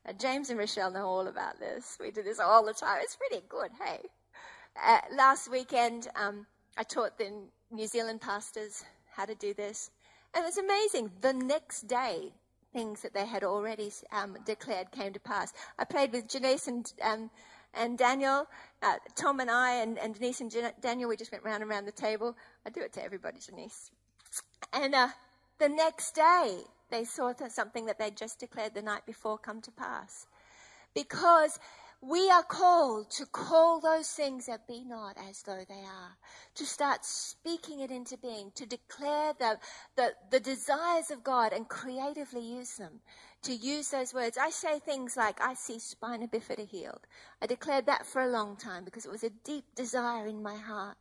Uh, 0.08 0.14
James 0.14 0.52
and 0.52 0.60
Rochelle 0.60 0.92
know 0.92 1.08
all 1.08 1.28
about 1.28 1.60
this. 1.60 1.98
We 2.00 2.12
do 2.12 2.22
this 2.22 2.40
all 2.40 2.64
the 2.64 2.74
time. 2.74 3.00
It's 3.02 3.16
pretty 3.16 3.44
good, 3.50 3.72
hey. 3.84 4.02
Uh, 4.84 5.00
last 5.16 5.50
weekend, 5.50 6.08
um, 6.16 6.46
I 6.78 6.84
taught 6.84 7.18
the 7.18 7.32
New 7.72 7.88
Zealand 7.88 8.22
pastors 8.22 8.84
how 9.16 9.26
to 9.26 9.34
do 9.34 9.56
this. 9.56 9.90
And 10.36 10.44
it 10.44 10.46
was 10.46 10.58
amazing. 10.58 11.12
The 11.22 11.34
next 11.34 11.88
day, 11.88 12.34
things 12.72 13.02
that 13.02 13.14
they 13.14 13.26
had 13.26 13.44
already 13.44 13.92
um, 14.12 14.38
declared 14.46 14.92
came 14.92 15.14
to 15.14 15.20
pass. 15.20 15.54
I 15.80 15.86
played 15.86 16.12
with 16.12 16.28
Janice 16.28 16.68
and 16.68 16.92
um, 17.02 17.30
and 17.74 17.98
Daniel, 17.98 18.48
uh, 18.82 18.96
Tom 19.16 19.40
and 19.40 19.50
I, 19.50 19.76
and, 19.76 19.98
and 19.98 20.14
Denise 20.14 20.42
and 20.42 20.54
Daniel, 20.82 21.10
we 21.10 21.16
just 21.16 21.32
went 21.32 21.44
round 21.44 21.62
and 21.62 21.70
round 21.70 21.88
the 21.88 21.92
table. 21.92 22.36
I 22.66 22.70
do 22.70 22.82
it 22.82 22.94
to 22.94 23.04
everybody, 23.04 23.40
Denise. 23.46 23.92
And 24.74 24.94
uh, 24.94 25.10
the 25.60 25.70
next 25.70 26.16
day, 26.16 26.60
they 26.90 27.04
saw 27.06 27.34
something 27.50 27.86
that 27.86 27.98
they'd 27.98 28.18
just 28.18 28.40
declared 28.40 28.74
the 28.74 28.82
night 28.82 29.06
before 29.06 29.38
come 29.38 29.62
to 29.62 29.72
pass. 29.72 30.28
Because 30.94 31.60
we 32.02 32.32
are 32.32 32.44
called 32.44 33.12
to 33.12 33.26
call 33.28 33.80
those 33.80 34.10
things 34.10 34.48
that 34.48 34.68
be 34.68 34.84
not 34.84 35.18
as 35.30 35.44
though 35.44 35.64
they 35.70 35.84
are, 35.84 36.18
to 36.56 36.66
start 36.66 37.06
speaking 37.06 37.80
it 37.80 37.92
into 37.92 38.18
being, 38.18 38.52
to 38.56 38.66
declare 38.66 39.34
the, 39.38 39.60
the, 39.96 40.14
the 40.32 40.40
desires 40.40 41.12
of 41.12 41.24
God 41.24 41.54
and 41.54 41.70
creatively 41.70 42.42
use 42.42 42.76
them 42.78 43.02
to 43.44 43.54
use 43.54 43.90
those 43.90 44.14
words. 44.14 44.38
I 44.38 44.50
say 44.50 44.80
things 44.80 45.16
like, 45.16 45.40
I 45.42 45.54
see 45.54 45.80
spina 45.80 46.28
bifida 46.28 46.68
healed. 46.68 47.08
I 47.42 47.46
declared 47.46 47.86
that 47.86 48.06
for 48.06 48.22
a 48.22 48.30
long 48.30 48.56
time 48.56 48.84
because 48.84 49.06
it 49.06 49.12
was 49.12 49.24
a 49.24 49.32
deep 49.44 49.66
desire 49.76 50.28
in 50.28 50.42
my 50.42 50.56
heart 50.56 50.98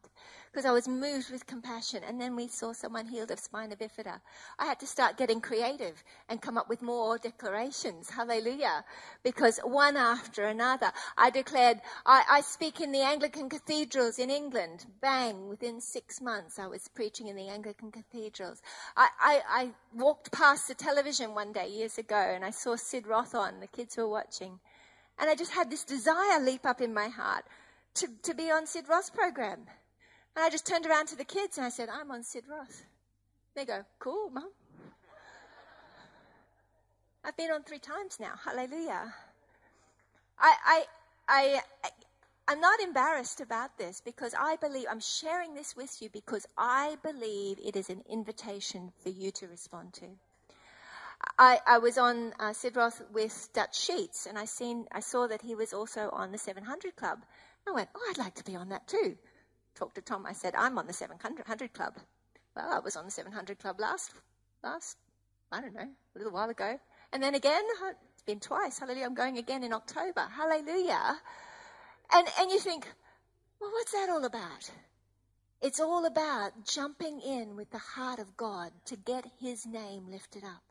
because 0.50 0.66
I 0.66 0.72
was 0.72 0.88
moved 0.88 1.30
with 1.30 1.46
compassion. 1.46 2.02
And 2.06 2.20
then 2.20 2.34
we 2.34 2.48
saw 2.48 2.72
someone 2.72 3.06
healed 3.06 3.30
of 3.30 3.38
spina 3.38 3.76
bifida. 3.76 4.20
I 4.58 4.66
had 4.66 4.80
to 4.80 4.86
start 4.86 5.16
getting 5.16 5.40
creative 5.40 6.02
and 6.28 6.42
come 6.42 6.58
up 6.58 6.68
with 6.68 6.82
more 6.82 7.18
declarations. 7.18 8.10
Hallelujah. 8.10 8.84
Because 9.22 9.60
one 9.62 9.96
after 9.96 10.44
another, 10.44 10.92
I 11.16 11.30
declared, 11.30 11.80
I, 12.04 12.24
I 12.28 12.40
speak 12.40 12.80
in 12.80 12.90
the 12.90 13.02
Anglican 13.02 13.48
cathedrals 13.48 14.18
in 14.18 14.30
England. 14.30 14.86
Bang, 15.00 15.48
within 15.48 15.80
six 15.80 16.20
months, 16.20 16.58
I 16.58 16.66
was 16.66 16.88
preaching 16.88 17.28
in 17.28 17.36
the 17.36 17.48
Anglican 17.48 17.92
cathedrals. 17.92 18.60
I, 18.96 19.08
I, 19.20 19.40
I 19.48 19.70
walked 19.94 20.32
past 20.32 20.66
the 20.66 20.74
television 20.74 21.34
one 21.34 21.52
day 21.52 21.68
years 21.68 21.98
ago 21.98 22.16
and 22.16 22.44
I 22.44 22.50
saw 22.50 22.74
Sid 22.74 23.06
Roth 23.06 23.34
on. 23.34 23.60
The 23.60 23.66
kids 23.68 23.96
were 23.96 24.08
watching. 24.08 24.58
And 25.18 25.30
I 25.30 25.34
just 25.34 25.52
had 25.52 25.70
this 25.70 25.84
desire 25.84 26.40
leap 26.40 26.64
up 26.64 26.80
in 26.80 26.94
my 26.94 27.08
heart 27.08 27.44
to, 27.94 28.08
to 28.22 28.34
be 28.34 28.50
on 28.50 28.66
Sid 28.66 28.88
Roth's 28.88 29.10
program. 29.10 29.66
And 30.36 30.44
I 30.44 30.50
just 30.50 30.66
turned 30.66 30.86
around 30.86 31.06
to 31.08 31.16
the 31.16 31.24
kids 31.24 31.58
and 31.58 31.66
I 31.66 31.70
said, 31.70 31.88
I'm 31.88 32.10
on 32.10 32.22
Sid 32.22 32.44
Roth. 32.48 32.84
They 33.54 33.64
go, 33.64 33.84
cool, 33.98 34.30
mum. 34.30 34.50
I've 37.24 37.36
been 37.36 37.50
on 37.50 37.62
three 37.62 37.78
times 37.78 38.18
now. 38.18 38.32
Hallelujah. 38.44 39.12
I, 40.38 40.54
I, 40.64 40.84
I, 41.28 41.60
I'm 42.48 42.60
not 42.60 42.80
embarrassed 42.80 43.40
about 43.40 43.76
this 43.76 44.00
because 44.00 44.34
I 44.38 44.56
believe, 44.56 44.86
I'm 44.90 45.00
sharing 45.00 45.54
this 45.54 45.76
with 45.76 46.00
you 46.00 46.08
because 46.10 46.46
I 46.56 46.96
believe 47.02 47.58
it 47.62 47.76
is 47.76 47.90
an 47.90 48.02
invitation 48.08 48.92
for 49.02 49.10
you 49.10 49.30
to 49.32 49.48
respond 49.48 49.92
to. 49.94 50.06
I, 51.38 51.58
I 51.66 51.78
was 51.78 51.98
on 51.98 52.32
uh, 52.40 52.54
Sid 52.54 52.76
Roth 52.76 53.02
with 53.12 53.50
Dutch 53.52 53.78
Sheets 53.78 54.26
and 54.26 54.38
I 54.38 54.46
seen, 54.46 54.86
I 54.90 55.00
saw 55.00 55.26
that 55.26 55.42
he 55.42 55.54
was 55.54 55.74
also 55.74 56.08
on 56.12 56.32
the 56.32 56.38
700 56.38 56.96
Club. 56.96 57.18
I 57.68 57.72
went, 57.72 57.90
oh, 57.94 58.06
I'd 58.10 58.18
like 58.18 58.34
to 58.36 58.44
be 58.44 58.56
on 58.56 58.70
that 58.70 58.88
too 58.88 59.18
talked 59.80 59.94
to 59.94 60.02
Tom. 60.02 60.26
I 60.26 60.32
said, 60.32 60.54
I'm 60.54 60.78
on 60.78 60.86
the 60.86 60.92
700 60.92 61.72
Club. 61.72 61.94
Well, 62.54 62.70
I 62.70 62.80
was 62.80 62.96
on 62.96 63.06
the 63.06 63.10
700 63.10 63.58
Club 63.58 63.80
last, 63.80 64.12
last, 64.62 64.98
I 65.50 65.60
don't 65.62 65.74
know, 65.74 65.88
a 66.14 66.18
little 66.18 66.32
while 66.32 66.50
ago. 66.50 66.78
And 67.12 67.22
then 67.22 67.34
again, 67.34 67.62
oh, 67.80 67.92
it's 68.12 68.22
been 68.22 68.40
twice. 68.40 68.78
Hallelujah. 68.78 69.06
I'm 69.06 69.14
going 69.14 69.38
again 69.38 69.64
in 69.64 69.72
October. 69.72 70.20
Hallelujah. 70.20 71.18
And, 72.12 72.28
and 72.38 72.50
you 72.50 72.58
think, 72.58 72.86
well, 73.58 73.70
what's 73.70 73.92
that 73.92 74.10
all 74.10 74.24
about? 74.24 74.70
It's 75.62 75.80
all 75.80 76.04
about 76.04 76.66
jumping 76.66 77.20
in 77.20 77.56
with 77.56 77.70
the 77.70 77.78
heart 77.78 78.18
of 78.18 78.36
God 78.36 78.72
to 78.86 78.96
get 78.96 79.24
His 79.40 79.66
name 79.66 80.10
lifted 80.10 80.44
up 80.44 80.62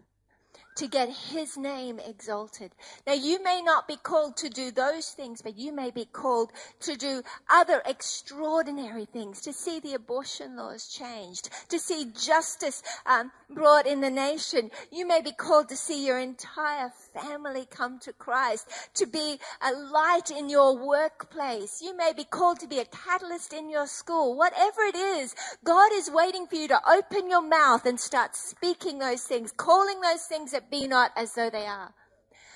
to 0.75 0.87
get 0.87 1.09
his 1.09 1.57
name 1.57 1.99
exalted. 1.99 2.71
Now 3.05 3.13
you 3.13 3.43
may 3.43 3.61
not 3.61 3.87
be 3.87 3.97
called 3.97 4.37
to 4.37 4.49
do 4.49 4.71
those 4.71 5.09
things, 5.09 5.41
but 5.41 5.57
you 5.57 5.73
may 5.73 5.91
be 5.91 6.05
called 6.05 6.51
to 6.81 6.95
do 6.95 7.23
other 7.49 7.81
extraordinary 7.85 9.05
things, 9.05 9.41
to 9.41 9.53
see 9.53 9.79
the 9.79 9.93
abortion 9.93 10.55
laws 10.55 10.87
changed, 10.87 11.49
to 11.69 11.79
see 11.79 12.11
justice 12.17 12.81
um, 13.05 13.31
brought 13.49 13.87
in 13.87 14.01
the 14.01 14.09
nation. 14.09 14.71
You 14.91 15.07
may 15.07 15.21
be 15.21 15.31
called 15.31 15.69
to 15.69 15.75
see 15.75 16.05
your 16.05 16.19
entire 16.19 16.91
family 17.13 17.67
come 17.69 17.99
to 17.99 18.13
Christ, 18.13 18.69
to 18.95 19.05
be 19.05 19.39
a 19.61 19.73
light 19.73 20.31
in 20.31 20.49
your 20.49 20.77
workplace. 20.77 21.81
You 21.81 21.95
may 21.97 22.13
be 22.15 22.23
called 22.23 22.59
to 22.61 22.67
be 22.67 22.79
a 22.79 22.85
catalyst 22.85 23.53
in 23.53 23.69
your 23.69 23.87
school. 23.87 24.37
Whatever 24.37 24.81
it 24.81 24.95
is, 24.95 25.35
God 25.63 25.91
is 25.93 26.09
waiting 26.11 26.47
for 26.47 26.55
you 26.55 26.67
to 26.69 26.79
open 26.89 27.29
your 27.29 27.41
mouth 27.41 27.85
and 27.85 27.99
start 27.99 28.35
speaking 28.35 28.99
those 28.99 29.23
things, 29.23 29.51
calling 29.51 30.01
those 30.01 30.23
things 30.23 30.51
that 30.51 30.68
be 30.69 30.87
not 30.87 31.11
as 31.15 31.33
though 31.33 31.49
they 31.49 31.65
are. 31.65 31.93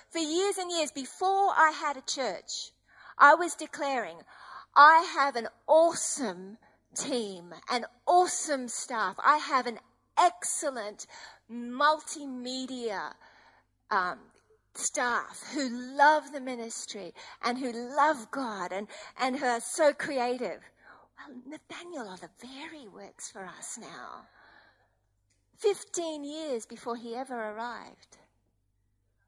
For 0.09 0.19
years 0.19 0.57
and 0.57 0.71
years 0.71 0.91
before 0.91 1.53
I 1.55 1.71
had 1.71 1.97
a 1.97 2.01
church, 2.01 2.71
I 3.17 3.35
was 3.35 3.55
declaring, 3.55 4.17
I 4.75 5.07
have 5.15 5.35
an 5.35 5.47
awesome 5.67 6.57
team, 6.95 7.53
an 7.69 7.85
awesome 8.05 8.67
staff. 8.67 9.15
I 9.23 9.37
have 9.37 9.67
an 9.67 9.79
excellent 10.17 11.07
multimedia 11.51 13.13
um, 13.91 14.19
staff 14.75 15.43
who 15.53 15.69
love 15.97 16.31
the 16.31 16.41
ministry 16.41 17.13
and 17.43 17.57
who 17.57 17.71
love 17.71 18.29
God 18.31 18.71
and, 18.71 18.87
and 19.19 19.37
who 19.37 19.45
are 19.45 19.61
so 19.61 19.93
creative. 19.93 20.61
Well, 21.17 21.37
Nathaniel 21.47 22.05
the 22.17 22.27
Oliveri 22.27 22.91
works 22.91 23.29
for 23.29 23.45
us 23.45 23.77
now. 23.79 24.27
15 25.63 26.25
years 26.25 26.65
before 26.65 26.97
he 26.97 27.15
ever 27.15 27.51
arrived, 27.51 28.17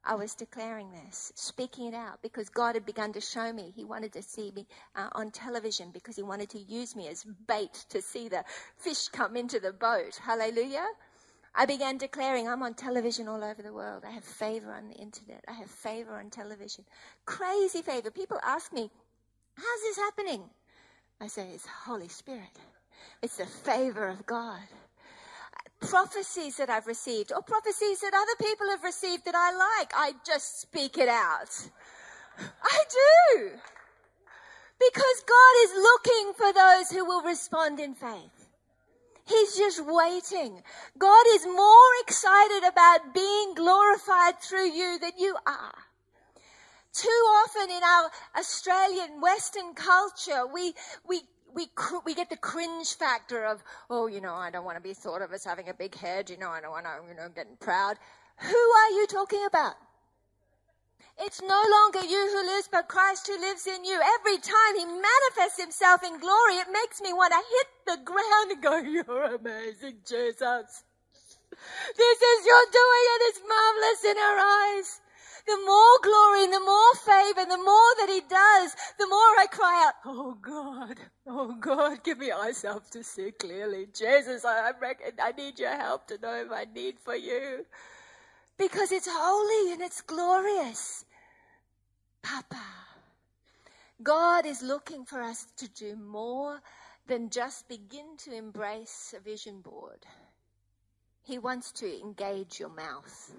I 0.04 0.16
was 0.16 0.34
declaring 0.34 0.90
this, 0.92 1.32
speaking 1.34 1.86
it 1.86 1.94
out, 1.94 2.20
because 2.20 2.50
God 2.50 2.74
had 2.74 2.84
begun 2.84 3.14
to 3.14 3.22
show 3.22 3.54
me. 3.54 3.72
He 3.74 3.84
wanted 3.84 4.12
to 4.12 4.22
see 4.22 4.52
me 4.54 4.66
uh, 4.94 5.08
on 5.12 5.30
television 5.30 5.92
because 5.94 6.14
he 6.14 6.22
wanted 6.22 6.50
to 6.50 6.58
use 6.58 6.94
me 6.94 7.08
as 7.08 7.24
bait 7.48 7.86
to 7.88 8.02
see 8.02 8.28
the 8.28 8.44
fish 8.76 9.08
come 9.08 9.34
into 9.34 9.58
the 9.58 9.72
boat. 9.72 10.20
Hallelujah. 10.22 10.86
I 11.54 11.64
began 11.64 11.96
declaring, 11.96 12.46
I'm 12.46 12.62
on 12.62 12.74
television 12.74 13.28
all 13.28 13.42
over 13.42 13.62
the 13.62 13.72
world. 13.72 14.02
I 14.06 14.10
have 14.10 14.22
favor 14.22 14.74
on 14.74 14.88
the 14.88 14.96
internet. 14.96 15.42
I 15.48 15.52
have 15.52 15.70
favor 15.70 16.18
on 16.18 16.28
television. 16.28 16.84
Crazy 17.24 17.80
favor. 17.80 18.10
People 18.10 18.40
ask 18.44 18.74
me, 18.74 18.90
how's 19.54 19.80
this 19.80 19.96
happening? 19.96 20.42
I 21.18 21.28
say, 21.28 21.48
it's 21.54 21.66
Holy 21.66 22.08
Spirit. 22.08 22.60
It's 23.22 23.38
the 23.38 23.46
favor 23.46 24.06
of 24.06 24.26
God 24.26 24.60
prophecies 25.80 26.56
that 26.56 26.70
I've 26.70 26.86
received 26.86 27.32
or 27.32 27.42
prophecies 27.42 28.00
that 28.00 28.14
other 28.14 28.48
people 28.48 28.68
have 28.70 28.82
received 28.82 29.24
that 29.24 29.34
I 29.34 29.52
like. 29.52 29.92
I 29.94 30.12
just 30.24 30.60
speak 30.60 30.98
it 30.98 31.08
out. 31.08 31.68
I 32.62 32.84
do. 32.88 33.50
Because 34.78 35.24
God 35.26 35.54
is 35.64 35.72
looking 35.74 36.32
for 36.36 36.52
those 36.52 36.90
who 36.90 37.04
will 37.04 37.22
respond 37.22 37.80
in 37.80 37.94
faith. 37.94 38.48
He's 39.26 39.56
just 39.56 39.84
waiting. 39.84 40.62
God 40.98 41.26
is 41.30 41.46
more 41.46 41.90
excited 42.02 42.68
about 42.68 43.14
being 43.14 43.54
glorified 43.54 44.40
through 44.40 44.70
you 44.70 44.98
than 45.00 45.12
you 45.18 45.36
are. 45.46 45.74
Too 46.92 47.08
often 47.08 47.70
in 47.70 47.82
our 47.82 48.10
Australian 48.38 49.20
Western 49.20 49.74
culture, 49.74 50.46
we, 50.46 50.74
we 51.06 51.22
we, 51.56 51.68
we 52.04 52.14
get 52.14 52.28
the 52.28 52.36
cringe 52.36 52.94
factor 52.94 53.46
of, 53.46 53.64
oh, 53.88 54.06
you 54.06 54.20
know, 54.20 54.34
I 54.34 54.50
don't 54.50 54.64
want 54.64 54.76
to 54.76 54.82
be 54.82 54.92
thought 54.92 55.22
of 55.22 55.32
as 55.32 55.42
having 55.42 55.70
a 55.70 55.74
big 55.74 55.96
head. 55.96 56.28
You 56.28 56.36
know, 56.36 56.50
I 56.50 56.60
don't 56.60 56.70
want 56.70 56.84
to, 56.84 57.08
you 57.08 57.16
know, 57.16 57.30
getting 57.34 57.56
proud. 57.56 57.96
Who 58.36 58.48
are 58.48 58.90
you 58.90 59.06
talking 59.08 59.42
about? 59.48 59.72
It's 61.18 61.40
no 61.40 61.62
longer 61.70 62.06
you 62.06 62.28
who 62.30 62.54
lives, 62.54 62.68
but 62.70 62.88
Christ 62.88 63.26
who 63.26 63.40
lives 63.40 63.66
in 63.66 63.86
you. 63.86 63.98
Every 64.20 64.36
time 64.36 64.76
he 64.76 64.84
manifests 64.84 65.58
himself 65.58 66.04
in 66.04 66.20
glory, 66.20 66.60
it 66.60 66.68
makes 66.70 67.00
me 67.00 67.14
want 67.14 67.32
to 67.32 67.40
hit 67.40 67.68
the 67.86 68.04
ground 68.04 68.50
and 68.52 68.62
go, 68.62 68.76
you're 68.76 69.34
amazing, 69.34 69.96
Jesus. 70.06 70.84
This 71.96 72.18
is 72.20 72.46
your 72.46 72.64
doing 72.70 73.04
and 73.12 73.22
it's 73.32 73.40
marvelous 73.48 74.04
in 74.04 74.16
our 74.18 74.38
eyes 74.76 75.00
the 75.46 75.58
more 75.64 75.98
glory 76.02 76.44
and 76.44 76.52
the 76.52 76.60
more 76.60 76.94
favor, 76.96 77.44
the 77.48 77.62
more 77.62 77.92
that 77.98 78.08
he 78.08 78.20
does, 78.20 78.74
the 78.98 79.06
more 79.06 79.18
I 79.38 79.46
cry 79.50 79.84
out, 79.86 79.94
Oh 80.04 80.36
God, 80.40 80.96
oh 81.26 81.54
God, 81.60 82.02
give 82.02 82.18
me 82.18 82.32
eyesight 82.32 82.90
to 82.90 83.04
see 83.04 83.30
clearly. 83.30 83.86
Jesus, 83.94 84.44
I, 84.44 84.72
reckon 84.80 85.12
I 85.22 85.32
need 85.32 85.58
your 85.58 85.76
help 85.76 86.08
to 86.08 86.18
know 86.18 86.46
my 86.50 86.66
need 86.74 86.98
for 86.98 87.14
you. 87.14 87.64
Because 88.58 88.90
it's 88.90 89.08
holy 89.10 89.72
and 89.72 89.82
it's 89.82 90.00
glorious. 90.00 91.04
Papa. 92.22 92.62
God 94.02 94.46
is 94.46 94.62
looking 94.62 95.04
for 95.04 95.22
us 95.22 95.46
to 95.56 95.68
do 95.68 95.96
more 95.96 96.60
than 97.06 97.30
just 97.30 97.68
begin 97.68 98.16
to 98.18 98.34
embrace 98.34 99.14
a 99.16 99.20
vision 99.20 99.60
board. 99.60 100.04
He 101.22 101.38
wants 101.38 101.70
to 101.72 102.00
engage 102.00 102.58
your 102.58 102.68
mouth. 102.68 103.32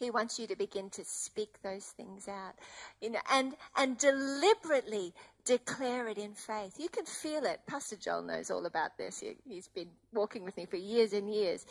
He 0.00 0.10
wants 0.10 0.38
you 0.38 0.46
to 0.46 0.56
begin 0.56 0.88
to 0.90 1.04
speak 1.04 1.62
those 1.62 1.84
things 1.84 2.26
out, 2.26 2.54
you 3.02 3.10
know, 3.10 3.20
and, 3.30 3.54
and 3.76 3.98
deliberately 3.98 5.12
declare 5.44 6.08
it 6.08 6.16
in 6.16 6.32
faith. 6.32 6.76
You 6.78 6.88
can 6.88 7.04
feel 7.04 7.44
it. 7.44 7.60
Pastor 7.66 7.96
Joel 7.96 8.22
knows 8.22 8.50
all 8.50 8.64
about 8.64 8.96
this. 8.96 9.20
He, 9.20 9.36
he's 9.46 9.68
been 9.68 9.90
walking 10.14 10.42
with 10.42 10.56
me 10.56 10.64
for 10.64 10.76
years 10.76 11.12
and 11.12 11.32
years. 11.32 11.66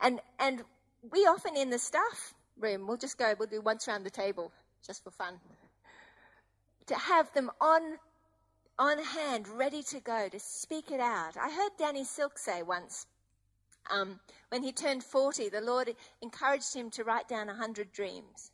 And, 0.00 0.20
and 0.38 0.62
we 1.10 1.26
often 1.26 1.56
in 1.56 1.70
the 1.70 1.78
staff 1.78 2.34
room, 2.56 2.86
we'll 2.86 2.96
just 2.96 3.18
go, 3.18 3.34
we'll 3.36 3.48
do 3.48 3.60
once 3.60 3.88
around 3.88 4.04
the 4.04 4.10
table 4.10 4.52
just 4.86 5.02
for 5.02 5.10
fun. 5.10 5.34
To 6.86 6.94
have 6.94 7.32
them 7.32 7.50
on, 7.60 7.98
on 8.78 9.02
hand, 9.02 9.48
ready 9.48 9.82
to 9.84 9.98
go, 9.98 10.28
to 10.28 10.38
speak 10.38 10.92
it 10.92 11.00
out. 11.00 11.36
I 11.36 11.50
heard 11.50 11.72
Danny 11.78 12.04
Silk 12.04 12.38
say 12.38 12.62
once, 12.62 13.06
um, 13.90 14.20
when 14.50 14.62
he 14.62 14.72
turned 14.72 15.02
40, 15.02 15.48
the 15.48 15.60
Lord 15.60 15.94
encouraged 16.20 16.74
him 16.74 16.90
to 16.90 17.04
write 17.04 17.28
down 17.28 17.46
100 17.46 17.92
dreams. 17.92 18.50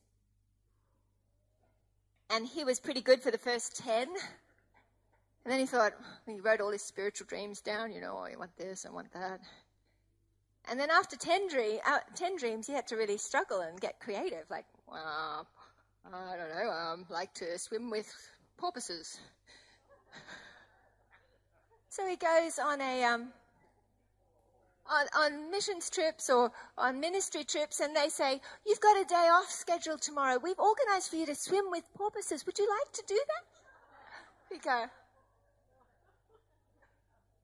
And 2.30 2.46
he 2.46 2.64
was 2.64 2.78
pretty 2.78 3.00
good 3.00 3.22
for 3.22 3.30
the 3.30 3.38
first 3.38 3.76
10. 3.78 4.08
And 5.44 5.52
then 5.52 5.60
he 5.60 5.66
thought, 5.66 5.92
he 6.26 6.40
wrote 6.40 6.60
all 6.60 6.70
his 6.70 6.82
spiritual 6.82 7.26
dreams 7.26 7.60
down, 7.60 7.92
you 7.92 8.00
know, 8.00 8.16
oh, 8.18 8.24
I 8.30 8.36
want 8.36 8.56
this, 8.56 8.84
I 8.84 8.90
want 8.90 9.12
that. 9.12 9.40
And 10.70 10.78
then 10.78 10.90
after 10.90 11.16
10, 11.16 11.48
dream, 11.48 11.80
uh, 11.86 12.00
10 12.14 12.36
dreams, 12.36 12.66
he 12.66 12.74
had 12.74 12.86
to 12.88 12.96
really 12.96 13.16
struggle 13.16 13.60
and 13.60 13.80
get 13.80 13.98
creative. 14.00 14.44
Like, 14.50 14.66
I 14.92 16.36
don't 16.36 16.50
know, 16.50 16.70
um, 16.70 17.06
like 17.08 17.32
to 17.34 17.58
swim 17.58 17.90
with 17.90 18.12
porpoises. 18.58 19.18
so 21.88 22.06
he 22.06 22.16
goes 22.16 22.58
on 22.58 22.80
a 22.80 23.04
um, 23.04 23.28
on, 24.90 25.06
on 25.16 25.50
missions 25.50 25.90
trips 25.90 26.30
or 26.30 26.50
on 26.76 27.00
ministry 27.00 27.44
trips 27.44 27.80
and 27.80 27.94
they 27.94 28.08
say, 28.08 28.40
You've 28.66 28.80
got 28.80 29.00
a 29.00 29.04
day 29.04 29.28
off 29.30 29.50
scheduled 29.50 30.02
tomorrow. 30.02 30.38
We've 30.42 30.58
organized 30.58 31.10
for 31.10 31.16
you 31.16 31.26
to 31.26 31.34
swim 31.34 31.70
with 31.70 31.84
porpoises. 31.94 32.46
Would 32.46 32.58
you 32.58 32.68
like 32.68 32.92
to 32.92 33.02
do 33.06 33.14
that? 33.14 33.44
We 34.50 34.58
go, 34.58 34.86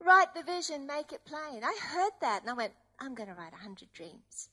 Write 0.05 0.35
the 0.35 0.43
vision, 0.43 0.87
make 0.87 1.13
it 1.13 1.25
plain. 1.25 1.63
I 1.65 1.77
heard 1.81 2.13
that 2.21 2.43
and 2.43 2.51
I 2.51 2.55
went, 2.55 2.73
I'm 3.01 3.15
going 3.15 3.29
to 3.29 3.35
write 3.35 3.55
hundred 3.55 3.93
dreams. 3.93 4.49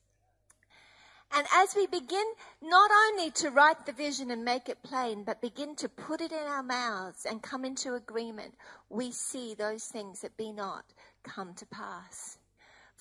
And 1.34 1.47
as 1.54 1.75
we 1.75 1.88
begin 1.88 2.25
not 2.62 2.91
only 2.91 3.32
to 3.32 3.51
write 3.51 3.86
the 3.86 3.93
vision 3.93 4.32
and 4.32 4.43
make 4.43 4.67
it 4.67 4.84
plain, 4.84 5.23
but 5.23 5.41
begin 5.41 5.75
to 5.77 5.88
put 5.88 6.19
it 6.19 6.32
in 6.32 6.39
our 6.39 6.63
mouths 6.63 7.25
and 7.25 7.41
come 7.41 7.63
into 7.63 7.93
agreement, 7.95 8.54
we 8.89 9.12
see 9.12 9.54
those 9.54 9.86
things 9.86 10.21
that 10.21 10.36
be 10.36 10.51
not 10.51 10.84
come 11.23 11.54
to 11.54 11.65
pass. 11.65 12.38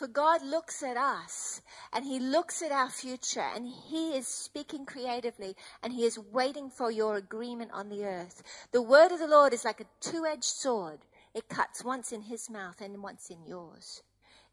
For 0.01 0.09
God 0.09 0.43
looks 0.43 0.83
at 0.83 0.97
us 0.97 1.61
and 1.93 2.07
He 2.07 2.19
looks 2.21 2.63
at 2.63 2.73
our 2.73 2.89
future 2.89 3.45
and 3.55 3.69
He 3.69 4.17
is 4.17 4.27
speaking 4.27 4.87
creatively 4.87 5.55
and 5.83 5.93
He 5.93 6.07
is 6.07 6.19
waiting 6.19 6.71
for 6.71 6.91
your 6.91 7.17
agreement 7.17 7.71
on 7.75 7.91
the 7.91 8.07
earth. 8.07 8.43
The 8.73 8.81
word 8.81 9.13
of 9.13 9.19
the 9.19 9.27
Lord 9.27 9.53
is 9.53 9.63
like 9.63 9.83
a 9.83 9.85
two 10.01 10.25
edged 10.25 10.45
sword. 10.45 11.01
It 11.35 11.51
cuts 11.51 11.85
once 11.85 12.13
in 12.13 12.23
His 12.23 12.49
mouth 12.49 12.81
and 12.81 13.03
once 13.03 13.29
in 13.29 13.45
yours. 13.47 14.03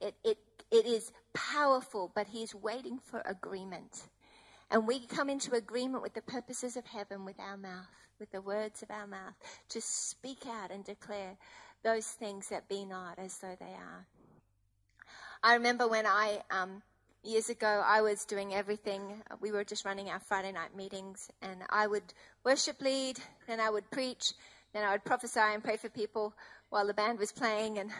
It, 0.01 0.15
it, 0.25 0.37
it 0.69 0.85
is 0.85 1.13
powerful, 1.33 2.11
but 2.13 2.27
He 2.27 2.43
is 2.43 2.53
waiting 2.53 2.99
for 2.99 3.21
agreement. 3.25 4.09
And 4.69 4.85
we 4.85 5.05
come 5.07 5.29
into 5.29 5.55
agreement 5.55 6.03
with 6.03 6.13
the 6.13 6.21
purposes 6.21 6.75
of 6.75 6.85
heaven 6.87 7.23
with 7.23 7.39
our 7.39 7.55
mouth, 7.55 7.87
with 8.19 8.31
the 8.31 8.41
words 8.41 8.83
of 8.83 8.91
our 8.91 9.07
mouth, 9.07 9.35
to 9.69 9.79
speak 9.79 10.45
out 10.45 10.71
and 10.71 10.83
declare 10.83 11.37
those 11.85 12.07
things 12.07 12.49
that 12.49 12.67
be 12.67 12.83
not 12.83 13.17
as 13.17 13.37
though 13.37 13.55
they 13.57 13.73
are. 13.73 14.07
I 15.43 15.53
remember 15.53 15.87
when 15.87 16.05
I, 16.05 16.41
um, 16.49 16.81
years 17.23 17.49
ago, 17.49 17.83
I 17.85 18.01
was 18.01 18.25
doing 18.25 18.53
everything. 18.53 19.21
We 19.39 19.51
were 19.51 19.63
just 19.63 19.85
running 19.85 20.09
our 20.09 20.19
Friday 20.19 20.51
night 20.51 20.75
meetings, 20.75 21.29
and 21.41 21.61
I 21.69 21.87
would 21.87 22.13
worship 22.43 22.81
lead, 22.81 23.19
then 23.47 23.59
I 23.59 23.69
would 23.69 23.89
preach, 23.91 24.33
then 24.73 24.83
I 24.83 24.91
would 24.91 25.05
prophesy 25.05 25.39
and 25.39 25.63
pray 25.63 25.77
for 25.77 25.89
people 25.89 26.33
while 26.69 26.87
the 26.87 26.93
band 26.93 27.19
was 27.19 27.31
playing. 27.31 27.77
And 27.77 27.91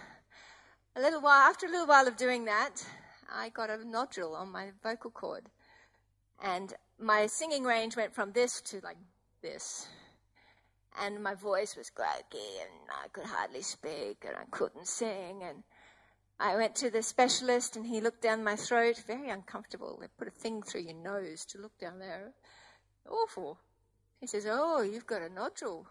a 0.95 1.01
little 1.01 1.21
while, 1.21 1.49
after 1.49 1.67
a 1.67 1.69
little 1.69 1.87
while 1.87 2.07
of 2.07 2.17
doing 2.17 2.45
that, 2.45 2.85
I 3.31 3.49
got 3.49 3.69
a 3.69 3.87
nodule 3.87 4.35
on 4.35 4.51
my 4.51 4.71
vocal 4.81 5.11
cord. 5.11 5.43
And 6.41 6.73
my 6.99 7.27
singing 7.27 7.63
range 7.63 7.95
went 7.95 8.13
from 8.15 8.31
this 8.31 8.61
to 8.61 8.79
like 8.81 8.97
this. 9.41 9.87
And 10.99 11.21
my 11.21 11.35
voice 11.35 11.75
was 11.75 11.91
croaky 11.91 12.59
and 12.61 12.89
I 12.89 13.07
could 13.09 13.25
hardly 13.25 13.61
speak 13.61 14.25
and 14.27 14.35
I 14.35 14.45
couldn't 14.49 14.87
sing. 14.87 15.43
And 15.43 15.63
I 16.39 16.55
went 16.55 16.75
to 16.75 16.91
the 16.91 17.01
specialist 17.01 17.75
and 17.75 17.85
he 17.85 17.99
looked 17.99 18.21
down 18.21 18.43
my 18.43 18.55
throat, 18.55 19.03
very 19.07 19.29
uncomfortable. 19.29 19.97
They 19.99 20.07
put 20.17 20.27
a 20.27 20.31
thing 20.31 20.61
through 20.61 20.81
your 20.81 20.93
nose 20.93 21.45
to 21.45 21.57
look 21.57 21.77
down 21.79 21.99
there. 21.99 22.33
Awful. 23.09 23.57
He 24.19 24.27
says, 24.27 24.45
Oh, 24.47 24.81
you've 24.81 25.07
got 25.07 25.23
a 25.23 25.29
nodule. 25.29 25.87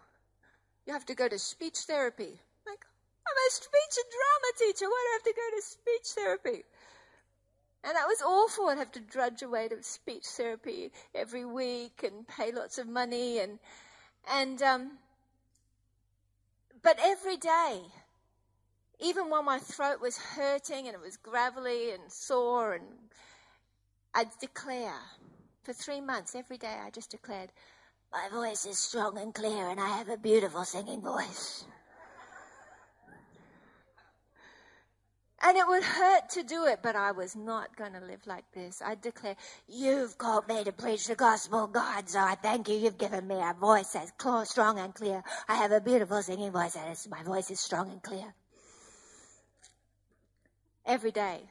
You 0.85 0.93
have 0.93 1.05
to 1.07 1.15
go 1.15 1.27
to 1.27 1.37
speech 1.37 1.79
therapy. 1.79 2.39
I'm 2.39 2.71
like, 2.71 2.85
I'm 3.27 3.35
a 3.35 3.51
speech 3.51 3.97
and 3.97 4.11
drama 4.11 4.53
teacher. 4.57 4.85
Why 4.85 5.03
do 5.03 5.09
I 5.09 5.15
have 5.15 5.23
to 5.23 5.33
go 5.33 5.57
to 5.57 5.61
speech 5.61 6.07
therapy? 6.15 6.63
And 7.83 7.95
that 7.95 8.07
was 8.07 8.21
awful. 8.21 8.69
I'd 8.69 8.77
have 8.77 8.91
to 8.93 8.99
drudge 8.99 9.41
away 9.41 9.67
to 9.67 9.83
speech 9.83 10.25
therapy 10.25 10.91
every 11.13 11.45
week 11.45 12.03
and 12.03 12.27
pay 12.27 12.51
lots 12.51 12.77
of 12.77 12.87
money 12.87 13.39
and 13.39 13.59
and 14.29 14.61
um, 14.61 14.91
but 16.81 16.97
every 17.01 17.37
day, 17.37 17.81
even 18.99 19.29
while 19.29 19.43
my 19.43 19.59
throat 19.59 20.01
was 20.01 20.17
hurting 20.17 20.87
and 20.87 20.95
it 20.95 21.01
was 21.01 21.17
gravelly 21.17 21.91
and 21.91 22.11
sore, 22.11 22.73
and 22.73 22.85
I'd 24.13 24.29
declare 24.39 24.99
for 25.63 25.73
three 25.73 26.01
months 26.01 26.35
every 26.35 26.57
day. 26.57 26.79
I 26.83 26.89
just 26.89 27.11
declared, 27.11 27.51
"My 28.11 28.29
voice 28.29 28.65
is 28.65 28.79
strong 28.79 29.17
and 29.17 29.33
clear, 29.33 29.67
and 29.67 29.79
I 29.79 29.89
have 29.89 30.09
a 30.09 30.17
beautiful 30.17 30.65
singing 30.65 31.01
voice." 31.01 31.65
And 35.39 35.55
it 35.55 35.67
would 35.67 35.83
hurt 35.83 36.29
to 36.29 36.41
do 36.41 36.65
it, 36.65 36.79
but 36.81 36.95
I 36.95 37.11
was 37.11 37.35
not 37.35 37.75
going 37.75 37.93
to 37.93 37.99
live 37.99 38.25
like 38.25 38.51
this. 38.53 38.81
I 38.81 38.95
declare, 38.95 39.35
You've 39.67 40.17
called 40.17 40.47
me 40.47 40.63
to 40.63 40.71
preach 40.71 41.05
the 41.05 41.15
gospel, 41.15 41.67
God, 41.67 42.09
so 42.09 42.19
I 42.19 42.33
thank 42.35 42.67
you. 42.67 42.75
You've 42.75 42.97
given 42.97 43.27
me 43.27 43.39
a 43.39 43.53
voice 43.53 43.93
that's 43.93 44.11
strong 44.49 44.79
and 44.79 44.95
clear. 44.95 45.23
I 45.47 45.55
have 45.55 45.71
a 45.71 45.79
beautiful 45.79 46.23
singing 46.23 46.51
voice, 46.51 46.75
and 46.75 46.97
my 47.11 47.21
voice 47.21 47.51
is 47.51 47.59
strong 47.59 47.91
and 47.91 48.01
clear. 48.01 48.33
Every 50.87 51.11
day 51.11 51.41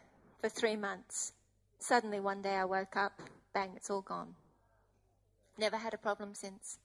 for 0.41 0.49
three 0.49 0.77
months. 0.77 1.35
Suddenly, 1.79 2.21
one 2.21 2.41
day 2.41 2.55
I 2.55 2.65
woke 2.65 2.97
up, 2.97 3.21
bang, 3.53 3.73
it's 3.77 3.91
all 3.91 4.01
gone. 4.01 4.35
Never 5.59 5.77
had 5.77 5.93
a 5.93 5.99
problem 5.99 6.35
since. 6.35 6.79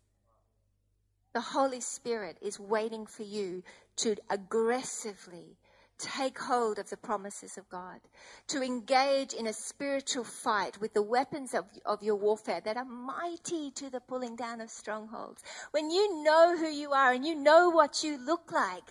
The 1.32 1.40
Holy 1.40 1.80
Spirit 1.80 2.38
is 2.42 2.60
waiting 2.60 3.06
for 3.06 3.24
you 3.24 3.64
to 3.98 4.18
aggressively 4.30 5.56
take 6.02 6.40
hold 6.40 6.80
of 6.80 6.90
the 6.90 6.98
promises 6.98 7.58
of 7.58 7.70
God, 7.70 8.00
to 8.48 8.64
engage 8.64 9.34
in 9.34 9.48
a 9.48 9.54
spiritual 9.54 10.24
fight 10.24 10.80
with 10.82 10.94
the 10.94 11.02
weapons 11.02 11.54
of, 11.54 11.66
of 11.86 12.02
your 12.02 12.16
warfare 12.16 12.62
that 12.66 12.78
are 12.78 12.86
mighty 12.86 13.72
to 13.72 13.90
the 13.90 14.00
pulling 14.00 14.36
down 14.36 14.62
of 14.62 14.70
strongholds. 14.70 15.44
When 15.72 15.92
you 15.92 16.24
know 16.24 16.58
who 16.58 16.70
you 16.70 16.92
are 16.92 17.14
and 17.14 17.26
you 17.26 17.36
know 17.36 17.70
what 17.70 18.04
you 18.04 18.18
look 18.18 18.52
like, 18.52 18.84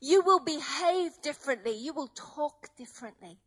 you 0.00 0.22
will 0.22 0.40
behave 0.40 1.12
differently. 1.22 1.76
You 1.76 1.92
will 1.92 2.10
talk 2.14 2.68
differently. 2.76 3.38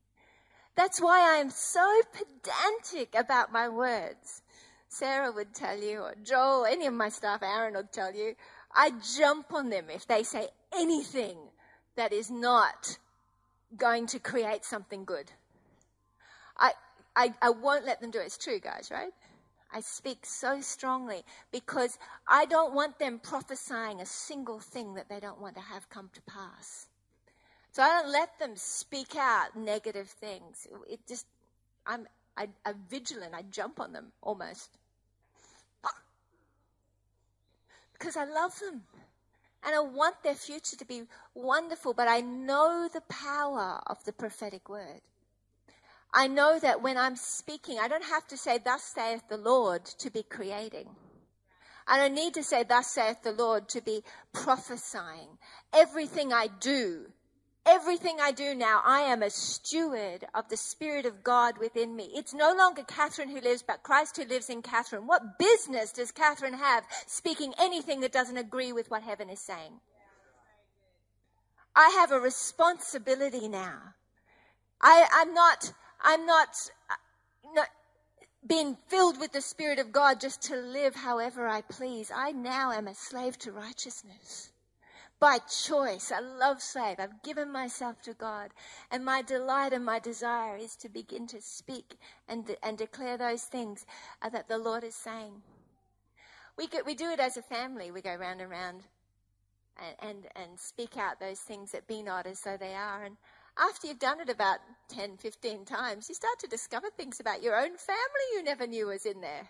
That's 0.76 1.02
why 1.02 1.39
I'm 1.39 1.50
so 1.50 2.02
pedantic 2.13 3.15
about 3.15 3.52
my 3.52 3.67
words. 3.67 4.41
Sarah 4.88 5.32
would 5.32 5.54
tell 5.54 5.78
you, 5.78 6.00
or 6.00 6.15
Joel, 6.24 6.65
any 6.65 6.88
of 6.88 6.93
my 6.93 7.10
staff, 7.10 7.43
Aaron 7.43 7.76
would 7.76 7.91
tell 7.91 8.13
you, 8.13 8.36
I 8.74 8.91
jump 9.17 9.54
on 9.54 9.69
them 9.69 9.86
if 9.89 10.08
they 10.08 10.24
say 10.24 10.48
anything 10.74 11.38
that 11.95 12.13
is 12.13 12.30
not 12.30 12.97
going 13.78 14.08
to 14.08 14.19
create 14.19 14.65
something 14.65 15.06
good. 15.06 15.32
I, 16.58 16.73
I, 17.15 17.34
I 17.41 17.49
won't 17.49 17.86
let 17.86 18.02
them 18.02 18.12
do 18.12 18.19
it. 18.19 18.25
It's 18.25 18.38
true, 18.38 18.60
guys, 18.60 18.89
right? 18.91 19.13
I 19.71 19.82
speak 19.82 20.25
so 20.25 20.62
strongly 20.62 21.23
because 21.52 21.99
I 22.28 22.45
don't 22.45 22.73
want 22.73 22.97
them 22.97 23.19
prophesying 23.19 24.02
a 24.02 24.06
single 24.06 24.60
thing 24.60 24.95
that 24.95 25.10
they 25.10 25.19
don't 25.19 25.39
want 25.39 25.56
to 25.56 25.62
have 25.62 25.89
come 25.89 26.10
to 26.13 26.21
pass. 26.21 26.88
So 27.71 27.84
I 27.84 28.02
don't 28.02 28.12
let 28.12 28.39
them 28.39 28.56
speak 28.56 29.15
out 29.15 29.56
negative 29.56 30.10
things. 30.10 30.67
It 30.89 30.99
just, 31.08 31.28
I'm, 31.86 32.08
I, 32.36 32.47
I'm 32.65 32.78
vigilant. 32.89 33.36
I 33.36 33.43
jump 33.43 33.80
on 33.80 33.93
them 33.93 34.08
almost. 34.21 34.78
Because 37.93 38.17
I 38.17 38.25
love 38.25 38.58
them. 38.60 38.84
And 39.63 39.76
I 39.76 39.80
want 39.80 40.24
their 40.24 40.36
future 40.36 40.78
to 40.78 40.86
be 40.86 41.04
wonderful, 41.34 41.93
but 41.93 42.08
I 42.08 42.22
know 42.22 42.88
the 42.91 43.02
power 43.02 43.82
of 43.88 44.04
the 44.06 44.13
prophetic 44.13 44.69
word. 44.69 45.02
I 46.13 46.28
know 46.28 46.58
that 46.60 46.82
when 46.82 46.98
I'm 46.98 47.15
speaking, 47.15 47.78
I 47.80 47.88
don't 47.88 48.04
have 48.04 48.28
to 48.28 48.38
say, 48.38 48.58
Thus 48.58 48.84
saith 48.84 49.24
the 49.30 49.38
Lord, 49.38 49.86
to 49.86 50.10
be 50.10 50.24
creating. 50.24 50.89
I 51.88 51.98
don't 51.98 52.15
need 52.15 52.34
to 52.36 52.43
say, 52.43 52.63
Thus 52.63 52.88
saith 52.88 53.22
the 53.24 53.32
Lord, 53.32 53.67
to 53.69 53.82
be 53.82 54.04
prophesying. 54.34 55.38
Everything 55.74 56.34
I 56.34 56.48
do 56.48 57.12
Everything 57.65 58.17
I 58.22 58.32
do 58.32 58.56
now, 58.56 58.82
I 58.86 59.02
am 59.02 59.22
a 59.22 59.30
steward 59.30 60.26
of 60.34 60.50
the 60.50 60.58
Spirit 60.58 61.06
of 61.06 61.24
God 61.24 61.58
within 61.58 61.95
me. 61.95 62.10
It's 62.15 62.34
no 62.34 62.54
longer 62.54 62.84
Catherine 62.84 63.30
who 63.30 63.41
lives, 63.41 63.63
but 63.65 63.84
Christ 63.84 64.17
who 64.17 64.26
lives 64.26 64.50
in 64.50 64.62
Catherine. 64.62 65.06
What 65.06 65.38
business 65.38 65.91
does 65.91 66.12
Catherine 66.12 66.54
have 66.54 66.86
speaking 67.06 67.54
anything 67.60 68.00
that 68.00 68.12
doesn't 68.12 68.38
agree 68.38 68.72
with 68.72 68.89
what 68.89 69.04
heaven 69.04 69.30
is 69.30 69.41
saying? 69.41 69.82
I 71.76 71.89
have 72.00 72.12
a 72.12 72.19
responsibility 72.19 73.48
now. 73.48 73.80
I, 74.82 75.08
am 75.22 75.34
not, 75.34 75.74
I'm 76.02 76.26
not, 76.26 76.50
uh, 76.89 77.54
not 77.54 77.67
being 78.48 78.78
filled 78.88 79.19
with 79.19 79.34
the 79.34 79.41
Spirit 79.41 79.80
of 79.80 79.91
God 79.91 80.22
just 80.22 80.41
to 80.43 80.56
live 80.56 80.95
however 80.95 81.48
I 81.48 81.62
please. 81.62 82.10
I 82.15 82.32
now 82.32 82.72
am 82.72 82.88
a 82.88 82.95
slave 82.95 83.38
to 83.39 83.52
righteousness 83.52 84.52
by 85.19 85.39
choice. 85.39 86.12
I 86.12 86.19
love 86.19 86.62
slave. 86.62 86.97
I've 86.99 87.21
given 87.23 87.51
myself 87.51 88.01
to 88.03 88.13
God. 88.13 88.51
And 88.91 89.03
my 89.03 89.21
delight 89.21 89.73
and 89.73 89.84
my 89.84 89.99
desire 89.99 90.55
is 90.55 90.75
to 90.77 90.89
begin 90.89 91.27
to 91.27 91.41
speak 91.41 91.97
and, 92.27 92.55
and 92.63 92.77
declare 92.77 93.17
those 93.17 93.43
things 93.43 93.86
uh, 94.21 94.29
that 94.29 94.47
the 94.47 94.58
Lord 94.58 94.84
is 94.84 94.95
saying. 94.95 95.41
We, 96.58 96.67
get, 96.67 96.86
we 96.86 96.95
do 96.95 97.10
it 97.10 97.19
as 97.19 97.38
a 97.38 97.41
family. 97.41 97.91
We 97.91 98.01
go 98.01 98.15
round 98.15 98.41
and 98.41 98.49
round 98.49 98.82
and, 99.77 100.10
and, 100.10 100.27
and 100.36 100.60
speak 100.60 100.97
out 100.97 101.19
those 101.19 101.39
things 101.39 101.71
that 101.71 101.88
be 101.88 102.01
not 102.01 102.25
as 102.25 102.41
though 102.41 102.58
they 102.58 102.73
are. 102.73 103.03
And 103.03 103.17
after 103.58 103.88
you've 103.88 103.99
done 103.99 104.21
it 104.21 104.29
about 104.29 104.60
10, 104.89 105.17
15 105.17 105.65
times, 105.65 106.08
you 106.10 106.15
start 106.15 106.39
to 106.39 106.47
discover 106.47 106.88
things 106.89 107.19
about 107.19 107.43
your 107.43 107.55
own 107.55 107.77
family 107.77 108.25
you 108.34 108.43
never 108.43 108.67
knew 108.67 108.88
was 108.88 109.05
in 109.05 109.21
there. 109.21 109.49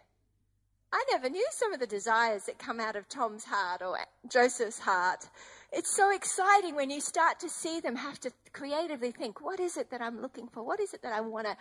I 0.91 1.03
never 1.11 1.29
knew 1.29 1.47
some 1.51 1.73
of 1.73 1.79
the 1.79 1.87
desires 1.87 2.45
that 2.45 2.57
come 2.57 2.79
out 2.79 2.95
of 2.95 3.07
Tom's 3.07 3.45
heart 3.45 3.81
or 3.81 3.97
Joseph's 4.27 4.79
heart 4.79 5.25
it's 5.71 5.95
so 5.95 6.11
exciting 6.11 6.75
when 6.75 6.89
you 6.89 6.99
start 6.99 7.39
to 7.41 7.49
see 7.49 7.79
them 7.79 7.95
have 7.95 8.19
to 8.21 8.31
creatively 8.53 9.11
think, 9.11 9.41
what 9.41 9.59
is 9.59 9.77
it 9.77 9.91
that 9.91 10.01
I'm 10.01 10.21
looking 10.21 10.47
for? 10.47 10.63
What 10.63 10.79
is 10.79 10.93
it 10.93 11.03
that 11.03 11.13
I 11.13 11.21
want 11.21 11.45
to 11.45 11.55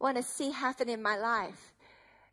want 0.00 0.16
to 0.16 0.22
see 0.22 0.52
happen 0.52 0.88
in 0.88 1.02
my 1.02 1.16
life? 1.16 1.74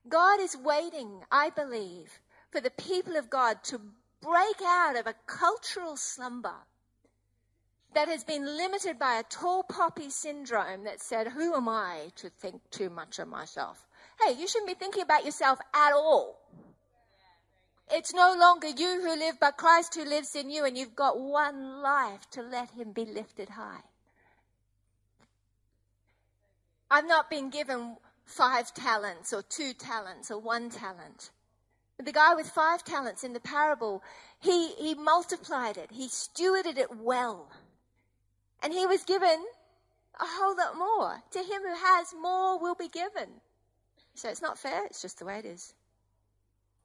God 0.08 0.39
is 0.39 0.55
waiting, 0.55 1.21
I 1.31 1.49
believe, 1.49 2.19
for 2.51 2.62
the 2.62 2.69
people 2.69 3.15
of 3.15 3.31
God 3.31 3.63
to 3.65 3.81
break 4.21 4.62
out 4.63 4.95
of 4.95 5.08
a 5.08 5.15
cultural 5.25 5.97
slumber 5.97 6.53
that 7.95 8.08
has 8.08 8.23
been 8.23 8.45
limited 8.45 8.99
by 8.99 9.15
a 9.15 9.23
tall 9.23 9.63
poppy 9.63 10.12
syndrome 10.12 10.84
that 10.84 11.01
said, 11.01 11.29
Who 11.29 11.55
am 11.55 11.67
I 11.67 12.12
to 12.17 12.29
think 12.29 12.62
too 12.69 12.91
much 12.91 13.17
of 13.17 13.27
myself? 13.27 13.88
Hey, 14.21 14.34
you 14.34 14.47
shouldn't 14.47 14.67
be 14.67 14.73
thinking 14.73 15.04
about 15.04 15.25
yourself 15.25 15.60
at 15.73 15.93
all. 15.93 16.39
It's 17.91 18.13
no 18.13 18.36
longer 18.38 18.67
you 18.67 19.01
who 19.01 19.15
live, 19.15 19.36
but 19.39 19.58
Christ 19.58 19.95
who 19.95 20.04
lives 20.04 20.36
in 20.36 20.49
you, 20.49 20.65
and 20.65 20.78
you've 20.78 20.95
got 20.95 21.19
one 21.19 21.82
life 21.82 22.30
to 22.32 22.41
let 22.41 22.71
him 22.71 22.91
be 22.91 23.06
lifted 23.06 23.49
high. 23.49 23.84
I've 26.89 27.08
not 27.08 27.30
been 27.30 27.49
given 27.49 27.97
five 28.25 28.73
talents 28.73 29.34
or 29.34 29.43
two 29.43 29.73
talents 29.73 30.32
or 30.32 30.39
one 30.39 30.69
talent. 30.69 31.30
The 32.04 32.12
guy 32.12 32.36
with 32.36 32.49
five 32.49 32.84
talents 32.84 33.23
in 33.23 33.34
the 33.34 33.39
parable, 33.39 34.04
he, 34.39 34.73
he 34.73 34.95
multiplied 34.95 35.78
it. 35.78 35.91
He 35.91 36.08
stewarded 36.08 36.78
it 36.78 36.95
well. 36.97 37.49
And 38.62 38.73
he 38.73 38.86
was 38.86 39.04
given 39.04 39.45
a 40.19 40.25
whole 40.25 40.58
lot 40.58 40.78
more. 40.78 41.21
To 41.32 41.39
him 41.39 41.62
who 41.62 41.75
has 41.75 42.13
more 42.19 42.60
will 42.60 42.75
be 42.75 42.88
given. 42.88 43.30
So 44.15 44.30
it's 44.30 44.41
not 44.41 44.58
fair. 44.58 44.86
It's 44.86 45.01
just 45.01 45.19
the 45.19 45.25
way 45.25 45.39
it 45.39 45.45
is 45.45 45.73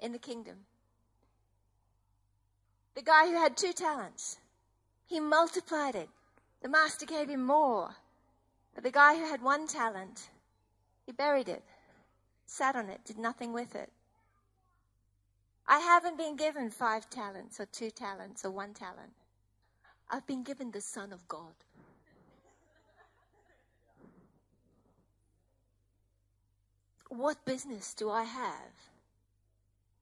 in 0.00 0.12
the 0.12 0.18
kingdom. 0.18 0.56
The 2.94 3.02
guy 3.02 3.28
who 3.28 3.36
had 3.36 3.56
two 3.56 3.72
talents, 3.72 4.38
he 5.06 5.20
multiplied 5.20 5.94
it. 5.94 6.08
The 6.62 6.68
master 6.68 7.06
gave 7.06 7.28
him 7.28 7.44
more. 7.44 7.94
But 8.74 8.84
the 8.84 8.90
guy 8.90 9.16
who 9.16 9.24
had 9.24 9.42
one 9.42 9.66
talent, 9.66 10.28
he 11.06 11.12
buried 11.12 11.48
it, 11.48 11.62
sat 12.46 12.76
on 12.76 12.88
it, 12.88 13.00
did 13.04 13.18
nothing 13.18 13.52
with 13.52 13.74
it. 13.74 13.90
I 15.66 15.78
haven't 15.78 16.18
been 16.18 16.36
given 16.36 16.68
five 16.70 17.08
talents 17.10 17.60
or 17.60 17.66
two 17.66 17.90
talents 17.90 18.44
or 18.44 18.50
one 18.50 18.74
talent. 18.74 19.12
I've 20.10 20.26
been 20.26 20.42
given 20.42 20.72
the 20.72 20.80
Son 20.80 21.12
of 21.12 21.28
God. 21.28 21.54
What 27.10 27.44
business 27.44 27.92
do 27.92 28.08
I 28.08 28.22
have 28.22 28.72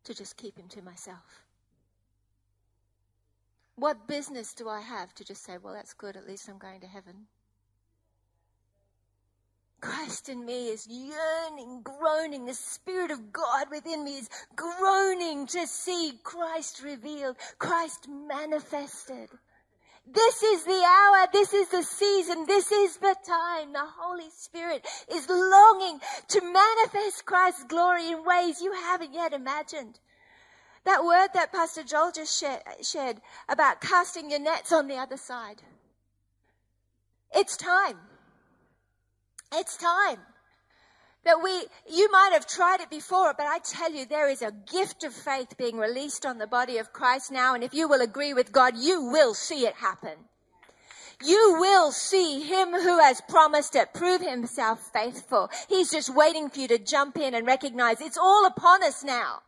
to 0.05 0.14
just 0.14 0.37
keep 0.37 0.57
him 0.59 0.68
to 0.68 0.83
myself? 0.83 1.42
What 3.77 4.07
business 4.07 4.53
do 4.53 4.68
I 4.68 4.83
have 4.83 5.14
to 5.14 5.25
just 5.25 5.42
say, 5.42 5.57
well, 5.57 5.73
that's 5.73 5.94
good, 5.94 6.16
at 6.16 6.27
least 6.27 6.49
I'm 6.49 6.59
going 6.59 6.81
to 6.81 6.87
heaven? 6.87 7.27
Christ 9.81 10.29
in 10.29 10.44
me 10.44 10.68
is 10.68 10.87
yearning, 10.87 11.83
groaning. 11.83 12.44
The 12.44 12.55
Spirit 12.55 13.11
of 13.11 13.33
God 13.33 13.71
within 13.71 14.05
me 14.05 14.18
is 14.18 14.29
groaning 14.55 15.47
to 15.47 15.66
see 15.66 16.18
Christ 16.23 16.83
revealed, 16.83 17.37
Christ 17.59 18.07
manifested. 18.09 19.31
This 20.12 20.42
is 20.42 20.64
the 20.64 20.83
hour. 20.85 21.27
This 21.33 21.53
is 21.53 21.68
the 21.68 21.83
season. 21.83 22.47
This 22.47 22.73
is 22.73 22.97
the 22.97 23.14
time. 23.27 23.73
The 23.73 23.87
Holy 23.99 24.31
Spirit 24.31 24.87
is 25.12 25.29
longing 25.29 26.01
to 26.29 26.40
manifest 26.40 27.27
Christ's 27.27 27.64
glory 27.64 28.11
in 28.11 28.25
ways 28.25 28.61
you 28.61 28.73
haven't 28.73 29.12
yet 29.12 29.33
imagined. 29.33 29.99
That 30.85 31.05
word 31.05 31.29
that 31.35 31.53
Pastor 31.53 31.83
Joel 31.83 32.12
just 32.12 32.42
shared 32.83 33.21
about 33.49 33.81
casting 33.81 34.31
your 34.31 34.40
nets 34.40 34.73
on 34.73 34.88
the 34.88 34.97
other 34.97 35.16
side. 35.16 35.62
It's 37.35 37.57
time. 37.57 37.99
It's 39.53 39.77
time 39.77 40.18
that 41.24 41.42
we, 41.42 41.66
you 41.90 42.11
might 42.11 42.31
have 42.33 42.46
tried 42.46 42.81
it 42.81 42.90
before, 42.90 43.35
but 43.37 43.46
I 43.46 43.59
tell 43.59 43.92
you, 43.92 44.07
there 44.07 44.28
is 44.28 44.42
a 44.42 44.52
gift 44.70 45.04
of 45.04 45.12
faith 45.12 45.57
being 45.59 45.76
released 45.76 46.24
on 46.24 46.38
the 46.38 46.46
body 46.46 46.78
of 46.78 46.92
Christ 46.92 47.31
now. 47.33 47.54
And 47.54 47.62
if 47.62 47.74
you 47.74 47.88
will 47.88 48.00
agree 48.00 48.33
with 48.33 48.52
God, 48.52 48.74
you 48.76 49.02
will 49.02 49.35
see 49.35 49.66
it 49.66 49.74
happen. 49.74 50.14
You 51.22 51.57
will 51.59 51.90
see 51.90 52.42
him 52.42 52.68
who 52.70 53.00
has 53.00 53.20
promised 53.28 53.74
it 53.74 53.92
prove 53.92 54.20
himself 54.20 54.90
faithful. 54.92 55.50
He's 55.68 55.90
just 55.90 56.14
waiting 56.14 56.48
for 56.48 56.61
you 56.61 56.68
to 56.68 56.78
jump 56.78 57.18
in 57.18 57.35
and 57.35 57.46
recognize 57.46 58.00
it's 58.00 58.16
all 58.16 58.46
upon 58.46 58.85
us 58.85 59.02
now. 59.02 59.42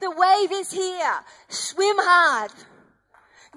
The 0.00 0.10
wave 0.10 0.52
is 0.52 0.72
here. 0.72 1.20
Swim 1.48 1.96
hard. 1.98 2.50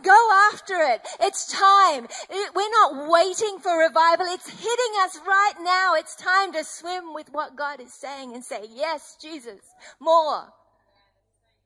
Go 0.03 0.29
after 0.51 0.75
it. 0.75 1.01
It's 1.19 1.51
time. 1.51 2.07
We're 2.55 2.71
not 2.71 3.09
waiting 3.09 3.59
for 3.59 3.77
revival. 3.77 4.25
It's 4.27 4.49
hitting 4.49 4.93
us 5.01 5.19
right 5.25 5.53
now. 5.61 5.95
It's 5.95 6.15
time 6.15 6.53
to 6.53 6.63
swim 6.63 7.13
with 7.13 7.29
what 7.31 7.55
God 7.55 7.79
is 7.79 7.93
saying 7.93 8.33
and 8.33 8.43
say, 8.43 8.65
yes, 8.73 9.17
Jesus, 9.21 9.59
more. 9.99 10.53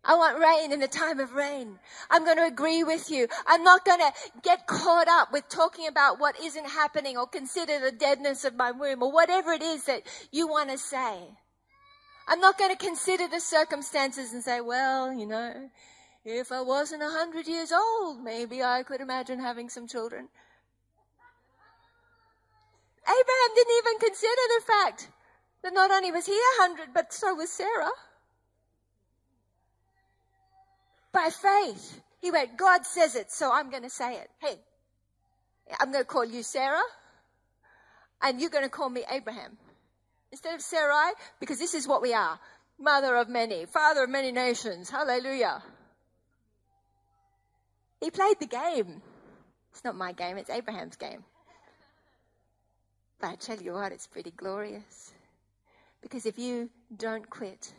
I 0.05 0.15
want 0.15 0.39
rain 0.39 0.73
in 0.73 0.81
the 0.81 0.87
time 0.87 1.19
of 1.21 1.33
rain. 1.33 1.79
I'm 2.09 2.25
going 2.25 2.35
to 2.35 2.45
agree 2.45 2.83
with 2.83 3.09
you. 3.09 3.27
I'm 3.47 3.63
not 3.63 3.85
going 3.85 3.99
to 3.99 4.11
get 4.41 4.67
caught 4.67 5.07
up 5.07 5.31
with 5.31 5.47
talking 5.47 5.87
about 5.87 6.19
what 6.19 6.39
isn't 6.41 6.67
happening 6.67 7.17
or 7.17 7.25
consider 7.25 7.79
the 7.79 7.91
deadness 7.91 8.43
of 8.43 8.55
my 8.55 8.71
womb 8.71 9.01
or 9.01 9.13
whatever 9.13 9.53
it 9.53 9.61
is 9.61 9.85
that 9.85 10.03
you 10.31 10.47
want 10.47 10.71
to 10.71 10.77
say. 10.77 11.19
I'm 12.27 12.41
not 12.41 12.57
going 12.57 12.71
to 12.71 12.85
consider 12.85 13.27
the 13.29 13.39
circumstances 13.39 14.33
and 14.33 14.43
say, 14.43 14.59
well, 14.59 15.13
you 15.13 15.25
know, 15.25 15.69
if 16.25 16.51
I 16.51 16.61
wasn't 16.61 17.03
a 17.03 17.09
hundred 17.09 17.47
years 17.47 17.71
old, 17.71 18.23
maybe 18.23 18.63
I 18.63 18.83
could 18.83 19.01
imagine 19.01 19.39
having 19.39 19.69
some 19.69 19.87
children. 19.87 20.29
Abraham 23.03 23.55
didn't 23.55 23.77
even 23.79 23.99
consider 23.99 24.41
the 24.47 24.61
fact 24.65 25.09
that 25.63 25.73
not 25.73 25.91
only 25.91 26.11
was 26.11 26.25
he 26.25 26.33
a 26.33 26.61
hundred, 26.61 26.93
but 26.93 27.11
so 27.11 27.35
was 27.35 27.51
Sarah. 27.51 27.91
By 31.11 31.29
faith, 31.29 32.01
he 32.21 32.31
went, 32.31 32.57
God 32.57 32.85
says 32.85 33.15
it, 33.15 33.31
so 33.31 33.51
I'm 33.53 33.69
going 33.69 33.83
to 33.83 33.89
say 33.89 34.15
it. 34.15 34.29
Hey, 34.39 34.55
I'm 35.79 35.91
going 35.91 36.03
to 36.03 36.07
call 36.07 36.25
you 36.25 36.41
Sarah, 36.41 36.81
and 38.21 38.39
you're 38.39 38.49
going 38.49 38.63
to 38.63 38.69
call 38.69 38.89
me 38.89 39.03
Abraham. 39.11 39.57
Instead 40.31 40.55
of 40.55 40.61
Sarai, 40.61 41.11
because 41.39 41.59
this 41.59 41.73
is 41.73 41.87
what 41.87 42.01
we 42.01 42.13
are. 42.13 42.39
Mother 42.79 43.15
of 43.17 43.29
many, 43.29 43.65
father 43.65 44.05
of 44.05 44.09
many 44.09 44.31
nations. 44.31 44.89
Hallelujah. 44.89 45.61
He 48.03 48.11
played 48.11 48.37
the 48.41 48.47
game. 48.47 49.01
It's 49.71 49.85
not 49.85 49.95
my 49.95 50.11
game, 50.11 50.35
it's 50.37 50.49
Abraham's 50.49 50.97
game. 50.97 51.23
But 53.21 53.29
I 53.29 53.35
tell 53.35 53.61
you 53.61 53.71
what, 53.71 53.93
it's 53.93 54.07
pretty 54.07 54.31
glorious. 54.31 55.13
Because 56.01 56.25
if 56.25 56.37
you 56.37 56.69
don't 56.97 57.29
quit, 57.29 57.73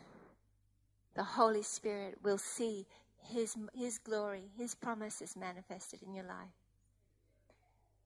the 1.13 1.23
Holy 1.23 1.61
Spirit 1.61 2.17
will 2.23 2.39
see 2.39 2.87
His, 3.21 3.55
His 3.75 3.99
glory, 3.99 4.45
His 4.57 4.73
promises 4.73 5.35
manifested 5.37 6.01
in 6.01 6.15
your 6.15 6.25
life. 6.25 6.57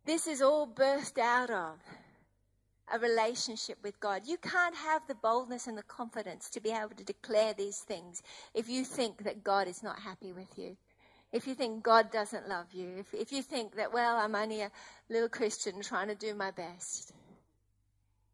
This 0.06 0.28
is 0.28 0.42
all 0.42 0.68
birthed 0.68 1.20
out 1.20 1.50
of 1.50 1.78
a 2.94 3.00
relationship 3.00 3.78
with 3.82 3.98
God. 4.02 4.24
You 4.26 4.36
can't 4.36 4.76
have 4.76 5.08
the 5.08 5.16
boldness 5.16 5.68
and 5.68 5.78
the 5.78 5.84
confidence 5.84 6.50
to 6.50 6.60
be 6.60 6.72
able 6.72 6.96
to 6.98 7.04
declare 7.06 7.54
these 7.54 7.80
things 7.80 8.22
if 8.54 8.68
you 8.68 8.84
think 8.84 9.24
that 9.24 9.42
God 9.42 9.70
is 9.70 9.82
not 9.82 10.00
happy 10.00 10.34
with 10.34 10.58
you 10.58 10.76
if 11.32 11.46
you 11.46 11.54
think 11.54 11.84
God 11.84 12.12
doesn't 12.12 12.50
love 12.50 12.74
you, 12.74 12.90
if, 12.98 13.14
if 13.14 13.32
you 13.32 13.42
think 13.42 13.76
that, 13.76 13.94
well, 13.94 14.18
I'm 14.18 14.36
only 14.36 14.62
a 14.62 14.72
little 15.10 15.30
Christian 15.30 15.82
trying 15.82 16.08
to 16.08 16.16
do 16.16 16.34
my 16.34 16.52
best. 16.52 17.14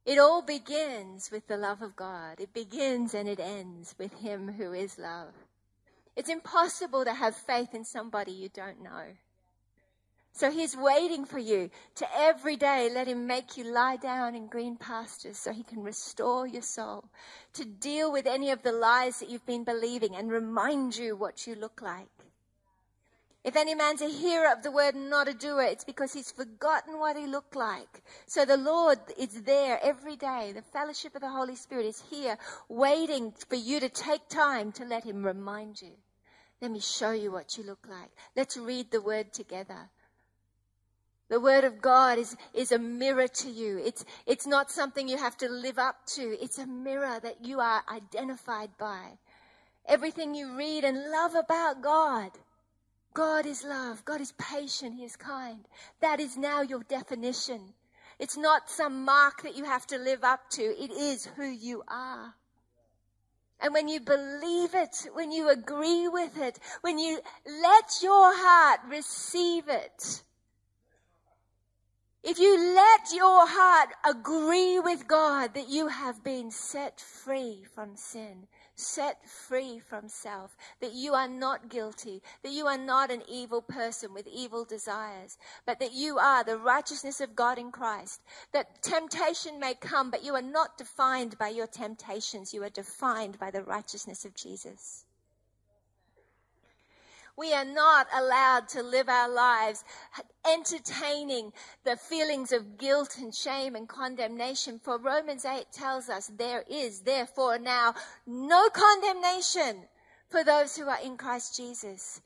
It 0.06 0.20
all 0.20 0.42
begins 0.42 1.32
with 1.32 1.48
the 1.48 1.58
love 1.58 1.82
of 1.82 1.96
God. 1.96 2.40
It 2.40 2.54
begins 2.54 3.14
and 3.14 3.28
it 3.28 3.40
ends 3.40 3.96
with 3.98 4.14
Him 4.20 4.54
who 4.54 4.72
is 4.72 5.00
love. 5.00 5.34
It's 6.16 6.30
impossible 6.30 7.04
to 7.04 7.14
have 7.14 7.36
faith 7.36 7.74
in 7.74 7.84
somebody 7.84 8.32
you 8.32 8.50
don't 8.50 8.82
know. 8.82 9.04
So 10.32 10.52
He's 10.52 10.78
waiting 10.78 11.26
for 11.26 11.40
you 11.40 11.72
to 11.96 12.08
every 12.16 12.56
day 12.56 12.90
let 12.94 13.08
Him 13.08 13.26
make 13.26 13.58
you 13.58 13.64
lie 13.64 13.98
down 13.98 14.36
in 14.36 14.48
green 14.48 14.78
pastures 14.78 15.38
so 15.38 15.52
He 15.52 15.64
can 15.64 15.82
restore 15.82 16.46
your 16.46 16.62
soul, 16.62 17.06
to 17.54 17.66
deal 17.66 18.12
with 18.12 18.28
any 18.28 18.52
of 18.52 18.62
the 18.62 18.72
lies 18.72 19.20
that 19.20 19.30
you've 19.30 19.46
been 19.46 19.64
believing 19.64 20.16
and 20.16 20.32
remind 20.32 20.96
you 20.96 21.16
what 21.16 21.48
you 21.48 21.56
look 21.56 21.82
like. 21.82 22.08
If 23.46 23.56
any 23.56 23.76
man's 23.76 24.02
a 24.02 24.10
hearer 24.10 24.52
of 24.52 24.64
the 24.64 24.72
word 24.72 24.96
and 24.96 25.08
not 25.08 25.28
a 25.28 25.34
doer, 25.36 25.62
it's 25.62 25.84
because 25.84 26.12
he's 26.12 26.32
forgotten 26.32 26.98
what 26.98 27.16
he 27.16 27.28
looked 27.28 27.56
like. 27.56 28.02
So 28.26 28.44
the 28.44 28.58
Lord 28.58 28.98
is 29.20 29.44
there 29.44 29.80
every 29.84 30.16
day. 30.16 30.52
The 30.52 30.64
fellowship 30.64 31.14
of 31.14 31.22
the 31.22 31.30
Holy 31.30 31.56
Spirit 31.56 31.86
is 31.86 32.04
here 32.10 32.40
waiting 32.70 33.34
for 33.48 33.56
you 33.56 33.80
to 33.80 33.88
take 33.88 34.28
time 34.30 34.72
to 34.72 34.84
let 34.84 35.04
him 35.04 35.24
remind 35.24 35.80
you. 35.80 35.92
Let 36.60 36.72
me 36.72 36.80
show 36.80 37.12
you 37.12 37.32
what 37.32 37.56
you 37.56 37.64
look 37.64 37.86
like. 37.88 38.10
Let's 38.36 38.58
read 38.58 38.90
the 38.90 39.00
word 39.00 39.32
together. 39.32 39.92
The 41.30 41.40
word 41.40 41.66
of 41.66 41.84
God 41.84 42.18
is, 42.18 42.36
is 42.52 42.72
a 42.72 42.80
mirror 42.80 43.28
to 43.28 43.50
you. 43.52 43.78
It's, 43.78 44.06
it's 44.26 44.48
not 44.48 44.72
something 44.72 45.08
you 45.08 45.18
have 45.18 45.38
to 45.38 45.50
live 45.50 45.78
up 45.78 45.98
to. 46.16 46.24
It's 46.42 46.58
a 46.58 46.66
mirror 46.66 47.20
that 47.22 47.46
you 47.46 47.60
are 47.60 47.84
identified 47.94 48.72
by. 48.80 49.20
Everything 49.88 50.34
you 50.34 50.58
read 50.58 50.84
and 50.84 51.12
love 51.12 51.36
about 51.36 51.84
God 51.84 52.32
God 53.16 53.46
is 53.46 53.64
love. 53.64 54.04
God 54.04 54.22
is 54.22 54.34
patient. 54.34 54.98
He 54.98 55.06
is 55.06 55.16
kind. 55.16 55.66
That 56.02 56.20
is 56.20 56.38
now 56.38 56.62
your 56.62 56.84
definition. 56.84 57.74
It's 58.20 58.38
not 58.38 58.70
some 58.70 59.06
mark 59.06 59.42
that 59.44 59.56
you 59.56 59.64
have 59.64 59.88
to 59.88 59.98
live 59.98 60.24
up 60.24 60.50
to. 60.52 60.62
It 60.62 60.92
is 60.92 61.26
who 61.38 61.46
you 61.46 61.82
are. 61.88 62.36
And 63.62 63.74
when 63.74 63.88
you 63.88 64.02
believe 64.02 64.76
it, 64.76 65.08
when 65.14 65.32
you 65.32 65.50
agree 65.50 66.10
with 66.10 66.38
it, 66.38 66.60
when 66.82 67.00
you 67.00 67.20
let 67.46 67.86
your 68.04 68.34
heart 68.36 68.82
receive 68.90 69.70
it, 69.70 70.22
if 72.22 72.38
you 72.38 72.76
let 72.76 73.14
your 73.14 73.48
heart 73.48 73.90
agree 74.04 74.80
with 74.80 75.08
God 75.08 75.54
that 75.54 75.70
you 75.70 75.88
have 75.88 76.22
been 76.22 76.52
set 76.52 77.00
free 77.00 77.64
from 77.74 77.96
sin, 77.96 78.48
set 78.76 79.28
free 79.28 79.80
from 79.80 80.08
self, 80.08 80.58
that 80.82 80.94
you 80.94 81.14
are 81.14 81.28
not 81.28 81.70
guilty, 81.70 82.22
that 82.44 82.52
you 82.52 82.68
are 82.68 82.78
not 82.78 83.12
an 83.12 83.24
evil 83.28 83.62
person 83.62 84.14
with 84.14 84.28
evil 84.28 84.66
desires, 84.66 85.38
but 85.66 85.80
that 85.80 85.94
you 85.94 86.18
are 86.18 86.44
the 86.44 86.58
righteousness 86.58 87.22
of 87.22 87.36
God 87.36 87.58
in 87.58 87.72
Christ, 87.72 88.22
that 88.52 88.82
temptation 88.82 89.60
may 89.60 89.74
come, 89.74 90.12
but 90.12 90.24
you 90.24 90.36
are 90.36 90.42
not 90.42 90.78
defined 90.78 91.38
by 91.38 91.50
your 91.50 91.68
temptations, 91.68 92.54
you 92.54 92.64
are 92.64 92.70
defined 92.70 93.40
by 93.40 93.52
the 93.52 93.64
righteousness 93.64 94.26
of 94.26 94.36
Jesus. 94.36 95.05
We 97.38 97.54
are 97.54 97.66
not 97.66 98.08
allowed 98.14 98.70
to 98.70 98.82
live 98.82 99.10
our 99.10 99.28
lives 99.30 99.84
entertaining 100.50 101.52
the 101.84 101.98
feelings 101.98 102.54
of 102.54 102.78
guilt 102.78 103.18
and 103.18 103.36
shame 103.36 103.76
and 103.76 103.90
condemnation. 103.90 104.80
For 104.80 104.98
Romans 104.98 105.44
8 105.44 105.66
tells 105.74 106.08
us 106.08 106.28
there 106.28 106.64
is 106.70 107.02
therefore 107.02 107.60
now 107.60 107.94
no 108.26 108.70
condemnation 108.70 109.84
for 110.30 110.44
those 110.44 110.78
who 110.78 110.88
are 110.88 111.02
in 111.04 111.18
Christ 111.18 111.58
Jesus. 111.58 112.22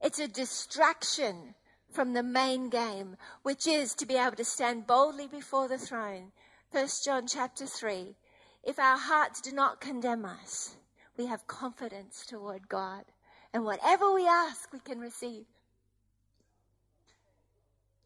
It's 0.00 0.18
a 0.18 0.26
distraction 0.26 1.54
from 1.88 2.12
the 2.12 2.22
main 2.24 2.68
game, 2.68 3.16
which 3.42 3.66
is 3.66 3.94
to 3.94 4.06
be 4.06 4.16
able 4.16 4.36
to 4.36 4.44
stand 4.44 4.86
boldly 4.86 5.28
before 5.28 5.68
the 5.68 5.78
throne. 5.78 6.32
1 6.72 6.88
John 7.04 7.26
chapter 7.28 7.66
3. 7.66 8.16
If 8.64 8.78
our 8.78 8.98
hearts 8.98 9.40
do 9.40 9.52
not 9.52 9.80
condemn 9.80 10.24
us, 10.24 10.76
we 11.16 11.26
have 11.26 11.46
confidence 11.46 12.24
toward 12.26 12.68
God. 12.68 13.04
And 13.52 13.64
whatever 13.64 14.12
we 14.12 14.26
ask, 14.26 14.72
we 14.72 14.80
can 14.80 14.98
receive. 14.98 15.44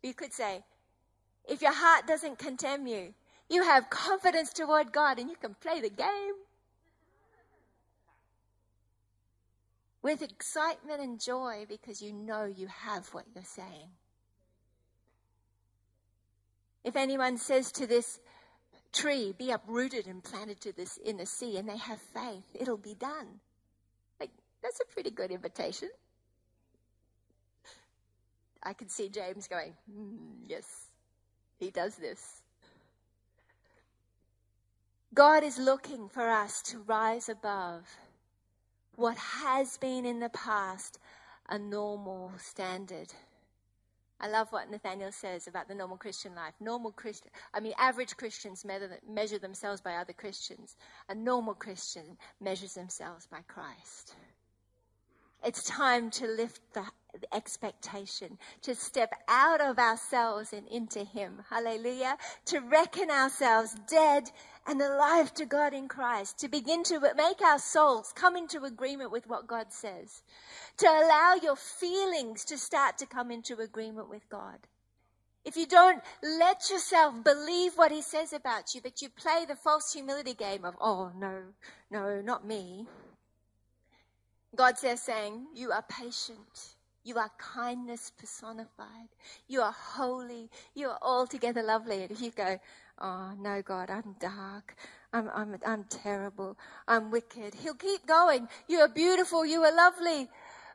You 0.02 0.14
could 0.14 0.32
say, 0.32 0.64
if 1.48 1.62
your 1.62 1.72
heart 1.72 2.06
doesn't 2.06 2.38
condemn 2.38 2.86
you, 2.86 3.14
you 3.48 3.62
have 3.62 3.90
confidence 3.90 4.52
toward 4.52 4.92
God 4.92 5.18
and 5.18 5.30
you 5.30 5.36
can 5.36 5.54
play 5.54 5.80
the 5.80 5.90
game. 5.90 6.34
with 10.06 10.22
excitement 10.22 11.00
and 11.00 11.20
joy 11.20 11.66
because 11.68 12.00
you 12.00 12.12
know 12.12 12.44
you 12.44 12.68
have 12.68 13.08
what 13.08 13.24
you're 13.34 13.42
saying. 13.42 13.90
If 16.84 16.94
anyone 16.94 17.38
says 17.38 17.72
to 17.72 17.88
this 17.88 18.20
tree, 18.92 19.34
be 19.36 19.50
uprooted 19.50 20.06
and 20.06 20.22
planted 20.22 20.60
to 20.60 20.72
this 20.72 20.96
in 20.98 21.16
the 21.16 21.26
sea, 21.26 21.56
and 21.56 21.68
they 21.68 21.76
have 21.76 22.00
faith, 22.00 22.44
it'll 22.54 22.76
be 22.76 22.94
done. 22.94 23.40
That's 24.66 24.80
a 24.80 24.92
pretty 24.92 25.10
good 25.10 25.30
invitation. 25.30 25.90
I 28.64 28.72
can 28.72 28.88
see 28.88 29.08
James 29.08 29.46
going, 29.46 29.74
mm, 29.88 30.16
yes, 30.44 30.86
he 31.56 31.70
does 31.70 31.94
this. 31.94 32.42
God 35.14 35.44
is 35.44 35.56
looking 35.56 36.08
for 36.08 36.28
us 36.28 36.62
to 36.62 36.80
rise 36.80 37.28
above 37.28 37.84
what 38.96 39.16
has 39.16 39.76
been 39.76 40.04
in 40.04 40.18
the 40.18 40.30
past 40.30 40.98
a 41.48 41.60
normal 41.60 42.32
standard. 42.36 43.12
I 44.18 44.26
love 44.26 44.48
what 44.50 44.68
Nathaniel 44.68 45.12
says 45.12 45.46
about 45.46 45.68
the 45.68 45.76
normal 45.76 45.96
Christian 45.96 46.34
life. 46.34 46.54
Normal 46.58 46.90
Christian, 46.90 47.30
I 47.54 47.60
mean, 47.60 47.74
average 47.78 48.16
Christians 48.16 48.66
measure 49.08 49.38
themselves 49.38 49.80
by 49.80 49.94
other 49.94 50.12
Christians. 50.12 50.74
A 51.08 51.14
normal 51.14 51.54
Christian 51.54 52.16
measures 52.40 52.74
themselves 52.74 53.28
by 53.28 53.42
Christ. 53.46 54.16
It's 55.44 55.64
time 55.64 56.10
to 56.12 56.26
lift 56.26 56.60
the 56.72 56.84
expectation, 57.32 58.38
to 58.62 58.74
step 58.74 59.12
out 59.28 59.60
of 59.60 59.78
ourselves 59.78 60.52
and 60.52 60.66
into 60.68 61.04
Him. 61.04 61.42
Hallelujah. 61.48 62.18
To 62.46 62.60
reckon 62.60 63.10
ourselves 63.10 63.76
dead 63.88 64.30
and 64.66 64.80
alive 64.82 65.32
to 65.34 65.46
God 65.46 65.72
in 65.72 65.88
Christ, 65.88 66.38
to 66.40 66.48
begin 66.48 66.82
to 66.84 67.00
make 67.16 67.40
our 67.40 67.58
souls 67.58 68.12
come 68.14 68.36
into 68.36 68.64
agreement 68.64 69.12
with 69.12 69.26
what 69.28 69.46
God 69.46 69.72
says, 69.72 70.22
to 70.78 70.86
allow 70.86 71.36
your 71.40 71.56
feelings 71.56 72.44
to 72.46 72.58
start 72.58 72.98
to 72.98 73.06
come 73.06 73.30
into 73.30 73.60
agreement 73.60 74.10
with 74.10 74.28
God. 74.28 74.58
If 75.44 75.56
you 75.56 75.66
don't 75.66 76.02
let 76.22 76.70
yourself 76.70 77.22
believe 77.22 77.74
what 77.76 77.92
he 77.92 78.02
says 78.02 78.32
about 78.32 78.74
you, 78.74 78.80
but 78.82 79.00
you 79.00 79.08
play 79.08 79.44
the 79.46 79.54
false 79.54 79.92
humility 79.92 80.34
game 80.34 80.64
of, 80.64 80.74
oh, 80.80 81.12
no, 81.16 81.42
no, 81.88 82.20
not 82.20 82.44
me. 82.44 82.86
God 84.56 84.78
says, 84.78 85.00
saying, 85.02 85.46
you 85.54 85.72
are 85.72 85.84
patient. 85.88 86.74
You 87.04 87.18
are 87.18 87.30
kindness 87.38 88.10
personified. 88.18 89.08
You 89.46 89.60
are 89.62 89.72
holy. 89.72 90.50
You 90.74 90.88
are 90.88 90.98
altogether 91.00 91.62
lovely. 91.62 92.02
And 92.02 92.10
if 92.10 92.20
you 92.20 92.32
go, 92.32 92.58
Oh, 92.98 93.32
no, 93.38 93.60
God, 93.62 93.90
I'm 93.90 94.16
dark. 94.18 94.74
I'm, 95.12 95.28
I'm, 95.34 95.56
I'm 95.66 95.84
terrible. 95.84 96.56
I'm 96.88 97.10
wicked. 97.10 97.54
He'll 97.54 97.74
keep 97.74 98.06
going. 98.06 98.48
You 98.68 98.78
are 98.80 98.88
beautiful. 98.88 99.44
You 99.44 99.62
are 99.64 99.74
lovely. 99.74 100.28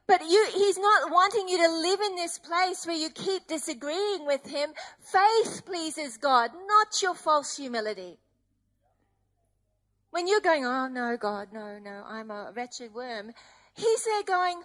But 0.08 0.22
you, 0.30 0.48
he's 0.54 0.78
not 0.78 1.12
wanting 1.12 1.48
you 1.48 1.58
to 1.58 1.72
live 1.72 2.00
in 2.02 2.16
this 2.16 2.38
place 2.38 2.86
where 2.86 2.96
you 2.96 3.10
keep 3.10 3.48
disagreeing 3.48 4.26
with 4.26 4.46
him. 4.46 4.72
Faith 5.00 5.64
pleases 5.66 6.18
God, 6.18 6.52
not 6.68 7.02
your 7.02 7.16
false 7.16 7.58
humility. 7.58 8.18
When 10.12 10.28
you're 10.28 10.42
going, 10.42 10.66
oh 10.66 10.88
no, 10.90 11.18
God, 11.18 11.48
no, 11.54 11.80
no, 11.80 12.04
I'm 12.06 12.30
a 12.30 12.52
wretched 12.54 12.94
worm, 12.94 13.32
he's 13.82 14.06
there 14.06 14.24
going, 14.24 14.62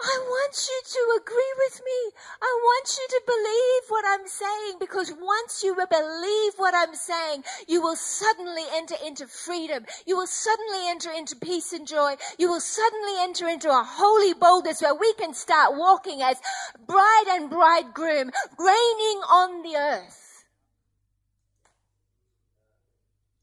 I 0.00 0.18
want 0.24 0.68
you 0.68 0.80
to 0.84 1.20
agree 1.20 1.54
with 1.58 1.82
me. 1.84 2.12
I 2.40 2.58
want 2.62 2.96
you 2.96 3.06
to 3.08 3.22
believe 3.26 3.82
what 3.88 4.04
I'm 4.08 4.26
saying 4.26 4.78
because 4.80 5.12
once 5.20 5.62
you 5.62 5.74
believe 5.74 6.52
what 6.56 6.74
I'm 6.74 6.94
saying, 6.94 7.44
you 7.68 7.82
will 7.82 7.96
suddenly 7.96 8.62
enter 8.74 8.94
into 9.04 9.26
freedom. 9.26 9.84
You 10.06 10.16
will 10.16 10.26
suddenly 10.26 10.88
enter 10.88 11.10
into 11.12 11.36
peace 11.36 11.72
and 11.72 11.86
joy. 11.86 12.14
You 12.38 12.48
will 12.48 12.60
suddenly 12.60 13.12
enter 13.20 13.48
into 13.48 13.68
a 13.68 13.84
holy 13.86 14.32
boldness 14.32 14.80
where 14.80 14.94
we 14.94 15.12
can 15.14 15.34
start 15.34 15.76
walking 15.76 16.22
as 16.22 16.40
bride 16.86 17.26
and 17.28 17.50
bridegroom, 17.50 18.30
reigning 18.58 19.20
on 19.28 19.62
the 19.62 19.76
earth. 19.76 20.44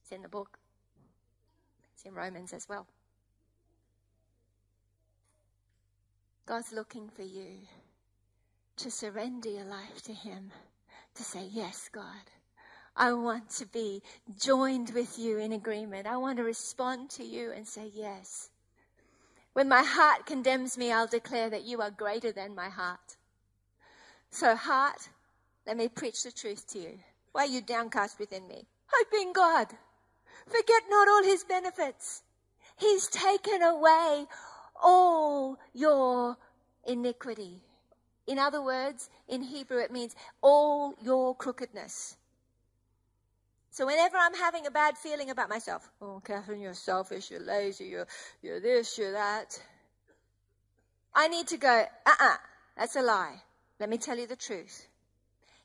It's 0.01 0.11
in 0.11 0.23
the 0.23 0.29
book. 0.29 0.57
It's 1.93 2.05
in 2.05 2.13
Romans 2.13 2.53
as 2.53 2.67
well. 2.67 2.87
God's 6.49 6.73
looking 6.73 7.07
for 7.15 7.21
you 7.21 7.59
to 8.77 8.89
surrender 8.89 9.49
your 9.49 9.65
life 9.65 10.01
to 10.05 10.13
Him, 10.13 10.51
to 11.13 11.21
say, 11.21 11.47
Yes, 11.51 11.91
God. 11.93 12.25
I 12.97 13.13
want 13.13 13.51
to 13.51 13.67
be 13.67 14.01
joined 14.35 14.89
with 14.95 15.19
you 15.19 15.37
in 15.37 15.51
agreement. 15.51 16.07
I 16.07 16.17
want 16.17 16.37
to 16.37 16.43
respond 16.43 17.11
to 17.11 17.23
you 17.23 17.51
and 17.51 17.67
say, 17.67 17.91
Yes. 17.93 18.49
When 19.53 19.69
my 19.69 19.83
heart 19.83 20.25
condemns 20.25 20.75
me, 20.75 20.91
I'll 20.91 21.05
declare 21.05 21.51
that 21.51 21.65
you 21.65 21.81
are 21.81 21.91
greater 21.91 22.31
than 22.31 22.55
my 22.55 22.69
heart. 22.69 23.17
So, 24.31 24.55
heart, 24.55 25.09
let 25.67 25.77
me 25.77 25.87
preach 25.87 26.23
the 26.23 26.31
truth 26.31 26.65
to 26.73 26.79
you. 26.79 26.99
Why 27.31 27.43
are 27.43 27.47
you 27.47 27.61
downcast 27.61 28.17
within 28.17 28.47
me? 28.47 28.65
Hope 28.87 29.21
in 29.21 29.33
God. 29.33 29.67
Forget 30.47 30.81
not 30.89 31.07
all 31.07 31.23
his 31.23 31.43
benefits. 31.43 32.23
He's 32.75 33.07
taken 33.07 33.61
away 33.61 34.25
all 34.81 35.57
your 35.73 36.37
iniquity. 36.85 37.61
In 38.27 38.39
other 38.39 38.61
words, 38.61 39.09
in 39.27 39.41
Hebrew, 39.41 39.79
it 39.79 39.91
means 39.91 40.15
all 40.41 40.93
your 41.01 41.35
crookedness. 41.35 42.17
So 43.71 43.85
whenever 43.85 44.17
I'm 44.17 44.33
having 44.33 44.65
a 44.65 44.71
bad 44.71 44.97
feeling 44.97 45.29
about 45.29 45.49
myself, 45.49 45.89
oh, 46.01 46.21
Katherine, 46.25 46.59
you're 46.61 46.73
selfish, 46.73 47.31
you're 47.31 47.39
lazy, 47.39 47.85
you're, 47.85 48.07
you're 48.41 48.59
this, 48.59 48.97
you're 48.97 49.11
that, 49.11 49.59
I 51.13 51.27
need 51.27 51.47
to 51.47 51.57
go, 51.57 51.67
uh 51.69 52.09
uh-uh, 52.09 52.25
uh, 52.33 52.37
that's 52.77 52.95
a 52.95 53.01
lie. 53.01 53.41
Let 53.79 53.89
me 53.89 53.97
tell 53.97 54.17
you 54.17 54.27
the 54.27 54.35
truth. 54.35 54.87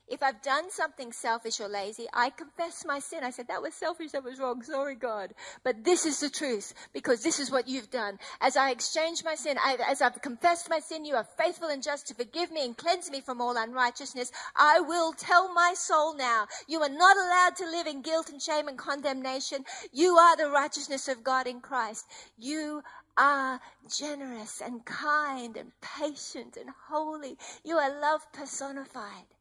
If 0.06 0.22
I've 0.22 0.42
done 0.42 0.70
something 0.70 1.12
selfish 1.12 1.60
or 1.60 1.68
lazy, 1.68 2.06
I 2.12 2.28
confess 2.28 2.84
my 2.84 2.98
sin. 2.98 3.24
I 3.24 3.30
said, 3.30 3.48
that 3.48 3.62
was 3.62 3.74
selfish, 3.74 4.12
that 4.12 4.22
was 4.22 4.38
wrong. 4.38 4.62
Sorry, 4.62 4.94
God. 4.94 5.32
But 5.62 5.82
this 5.82 6.04
is 6.04 6.20
the 6.20 6.28
truth 6.28 6.74
because 6.92 7.22
this 7.22 7.40
is 7.40 7.50
what 7.50 7.68
you've 7.68 7.90
done. 7.90 8.18
As 8.40 8.54
I 8.54 8.70
exchange 8.70 9.24
my 9.24 9.34
sin, 9.34 9.56
I, 9.64 9.78
as 9.88 10.02
I've 10.02 10.20
confessed 10.20 10.68
my 10.68 10.78
sin, 10.78 11.06
you 11.06 11.14
are 11.14 11.26
faithful 11.38 11.68
and 11.68 11.82
just 11.82 12.06
to 12.08 12.14
forgive 12.14 12.50
me 12.52 12.66
and 12.66 12.76
cleanse 12.76 13.10
me 13.10 13.22
from 13.22 13.40
all 13.40 13.56
unrighteousness. 13.56 14.30
I 14.54 14.80
will 14.80 15.14
tell 15.14 15.52
my 15.54 15.72
soul 15.74 16.14
now, 16.14 16.48
you 16.68 16.82
are 16.82 16.88
not 16.90 17.16
allowed 17.16 17.56
to 17.56 17.70
live 17.70 17.86
in 17.86 18.02
guilt 18.02 18.28
and 18.28 18.42
shame 18.42 18.68
and 18.68 18.76
condemnation. 18.76 19.64
You 19.90 20.16
are 20.16 20.36
the 20.36 20.50
righteousness 20.50 21.08
of 21.08 21.24
God 21.24 21.46
in 21.46 21.60
Christ. 21.60 22.04
You 22.36 22.82
are 23.16 23.58
generous 23.88 24.60
and 24.60 24.84
kind 24.84 25.56
and 25.56 25.72
patient 25.80 26.58
and 26.58 26.68
holy. 26.88 27.38
You 27.64 27.78
are 27.78 28.00
love 28.00 28.30
personified 28.32 29.33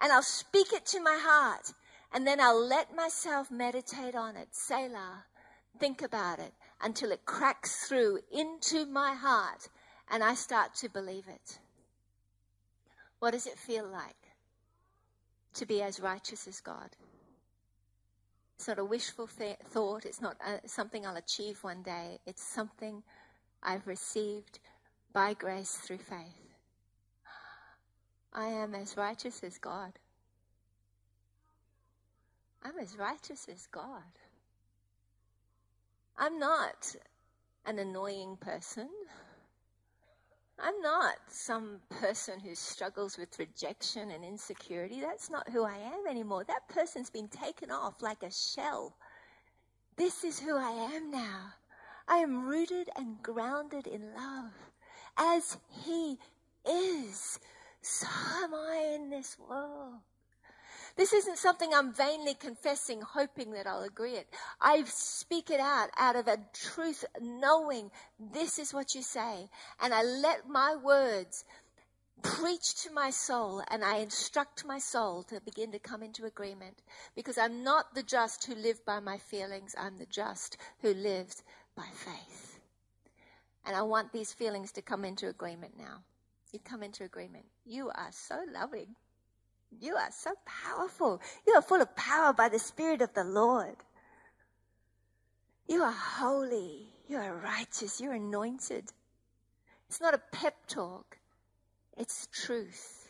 and 0.00 0.12
I'll 0.12 0.22
speak 0.22 0.72
it 0.72 0.86
to 0.86 1.00
my 1.00 1.18
heart 1.20 1.72
and 2.12 2.26
then 2.26 2.40
I'll 2.40 2.64
let 2.64 2.94
myself 2.94 3.50
meditate 3.50 4.14
on 4.14 4.36
it. 4.36 4.48
Selah. 4.52 5.24
Think 5.78 6.02
about 6.02 6.38
it 6.38 6.52
until 6.82 7.12
it 7.12 7.24
cracks 7.24 7.86
through 7.86 8.20
into 8.32 8.86
my 8.86 9.14
heart 9.14 9.68
and 10.10 10.24
I 10.24 10.34
start 10.34 10.74
to 10.76 10.88
believe 10.88 11.28
it. 11.28 11.58
What 13.18 13.32
does 13.32 13.46
it 13.46 13.58
feel 13.58 13.86
like 13.86 14.16
to 15.54 15.66
be 15.66 15.82
as 15.82 16.00
righteous 16.00 16.46
as 16.48 16.60
God? 16.60 16.90
It's 18.56 18.66
not 18.66 18.78
a 18.78 18.84
wishful 18.84 19.28
thought. 19.28 20.04
It's 20.04 20.20
not 20.20 20.36
uh, 20.44 20.58
something 20.66 21.06
I'll 21.06 21.16
achieve 21.16 21.62
one 21.62 21.82
day. 21.82 22.18
It's 22.26 22.42
something 22.42 23.04
I've 23.62 23.86
received 23.86 24.58
by 25.12 25.34
grace 25.34 25.74
through 25.74 25.98
faith. 25.98 26.47
I 28.38 28.46
am 28.46 28.72
as 28.76 28.96
righteous 28.96 29.42
as 29.42 29.58
God. 29.58 29.94
I'm 32.62 32.78
as 32.78 32.96
righteous 32.96 33.48
as 33.52 33.66
God. 33.66 34.12
I'm 36.16 36.38
not 36.38 36.94
an 37.66 37.80
annoying 37.80 38.36
person. 38.40 38.88
I'm 40.56 40.80
not 40.80 41.16
some 41.26 41.80
person 41.90 42.38
who 42.38 42.54
struggles 42.54 43.18
with 43.18 43.40
rejection 43.40 44.12
and 44.12 44.24
insecurity. 44.24 45.00
That's 45.00 45.30
not 45.30 45.48
who 45.48 45.64
I 45.64 45.76
am 45.76 46.06
anymore. 46.08 46.44
That 46.44 46.68
person's 46.68 47.10
been 47.10 47.28
taken 47.28 47.72
off 47.72 48.02
like 48.02 48.22
a 48.22 48.30
shell. 48.30 48.94
This 49.96 50.22
is 50.22 50.38
who 50.38 50.56
I 50.56 50.92
am 50.94 51.10
now. 51.10 51.54
I 52.06 52.18
am 52.18 52.46
rooted 52.46 52.88
and 52.94 53.20
grounded 53.20 53.88
in 53.88 54.14
love 54.14 54.52
as 55.16 55.58
He 55.84 56.18
is. 56.64 57.40
So 57.82 58.06
am 58.42 58.54
I 58.54 58.92
in 58.94 59.10
this 59.10 59.36
world. 59.38 60.00
This 60.96 61.12
isn't 61.12 61.38
something 61.38 61.72
I'm 61.72 61.92
vainly 61.92 62.34
confessing, 62.34 63.00
hoping 63.00 63.52
that 63.52 63.68
I'll 63.68 63.84
agree 63.84 64.14
it. 64.14 64.26
I 64.60 64.82
speak 64.84 65.48
it 65.48 65.60
out 65.60 65.90
out 65.96 66.16
of 66.16 66.26
a 66.26 66.38
truth, 66.52 67.04
knowing 67.20 67.92
this 68.18 68.58
is 68.58 68.74
what 68.74 68.96
you 68.96 69.02
say. 69.02 69.48
And 69.80 69.94
I 69.94 70.02
let 70.02 70.48
my 70.48 70.74
words 70.74 71.44
preach 72.22 72.82
to 72.82 72.92
my 72.92 73.10
soul 73.10 73.62
and 73.70 73.84
I 73.84 73.98
instruct 73.98 74.66
my 74.66 74.80
soul 74.80 75.22
to 75.24 75.40
begin 75.40 75.70
to 75.70 75.78
come 75.78 76.02
into 76.02 76.24
agreement 76.24 76.82
because 77.14 77.38
I'm 77.38 77.62
not 77.62 77.94
the 77.94 78.02
just 78.02 78.44
who 78.46 78.56
live 78.56 78.84
by 78.84 78.98
my 78.98 79.18
feelings. 79.18 79.76
I'm 79.78 79.98
the 79.98 80.06
just 80.06 80.56
who 80.80 80.92
lives 80.94 81.44
by 81.76 81.86
faith. 81.92 82.58
And 83.64 83.76
I 83.76 83.82
want 83.82 84.12
these 84.12 84.32
feelings 84.32 84.72
to 84.72 84.82
come 84.82 85.04
into 85.04 85.28
agreement 85.28 85.74
now. 85.78 86.02
You 86.52 86.60
come 86.60 86.82
into 86.82 87.04
agreement. 87.04 87.44
You 87.66 87.90
are 87.90 88.10
so 88.10 88.40
loving. 88.52 88.96
You 89.80 89.96
are 89.96 90.10
so 90.10 90.34
powerful. 90.46 91.20
You 91.46 91.54
are 91.54 91.62
full 91.62 91.82
of 91.82 91.94
power 91.94 92.32
by 92.32 92.48
the 92.48 92.58
Spirit 92.58 93.02
of 93.02 93.12
the 93.12 93.24
Lord. 93.24 93.76
You 95.66 95.82
are 95.82 95.92
holy. 95.92 96.86
You 97.06 97.18
are 97.18 97.36
righteous. 97.36 98.00
You're 98.00 98.14
anointed. 98.14 98.84
It's 99.88 100.00
not 100.00 100.14
a 100.14 100.22
pep 100.32 100.54
talk. 100.66 101.18
It's 101.96 102.28
truth. 102.32 103.08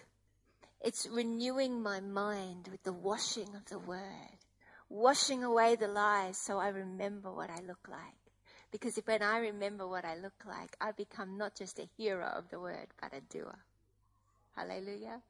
It's 0.81 1.07
renewing 1.07 1.83
my 1.83 2.01
mind 2.01 2.69
with 2.71 2.83
the 2.85 2.93
washing 2.93 3.55
of 3.55 3.65
the 3.67 3.79
word, 3.79 4.39
washing 4.89 5.43
away 5.43 5.77
the 5.77 5.89
lies 5.89 6.39
so 6.39 6.59
I 6.59 6.69
remember 6.69 7.33
what 7.33 7.51
I 7.51 7.61
look 7.67 7.89
like. 7.89 8.18
Because 8.71 8.99
if 8.99 9.07
when 9.07 9.23
I 9.23 9.39
remember 9.39 9.87
what 9.87 10.05
I 10.05 10.17
look 10.17 10.45
like, 10.47 10.77
I 10.81 10.93
become 10.93 11.39
not 11.39 11.55
just 11.55 11.79
a 11.79 11.89
hearer 11.97 12.25
of 12.25 12.51
the 12.51 12.61
word, 12.61 12.89
but 13.01 13.13
a 13.15 13.21
doer. 13.21 13.59
Hallelujah. 14.57 15.21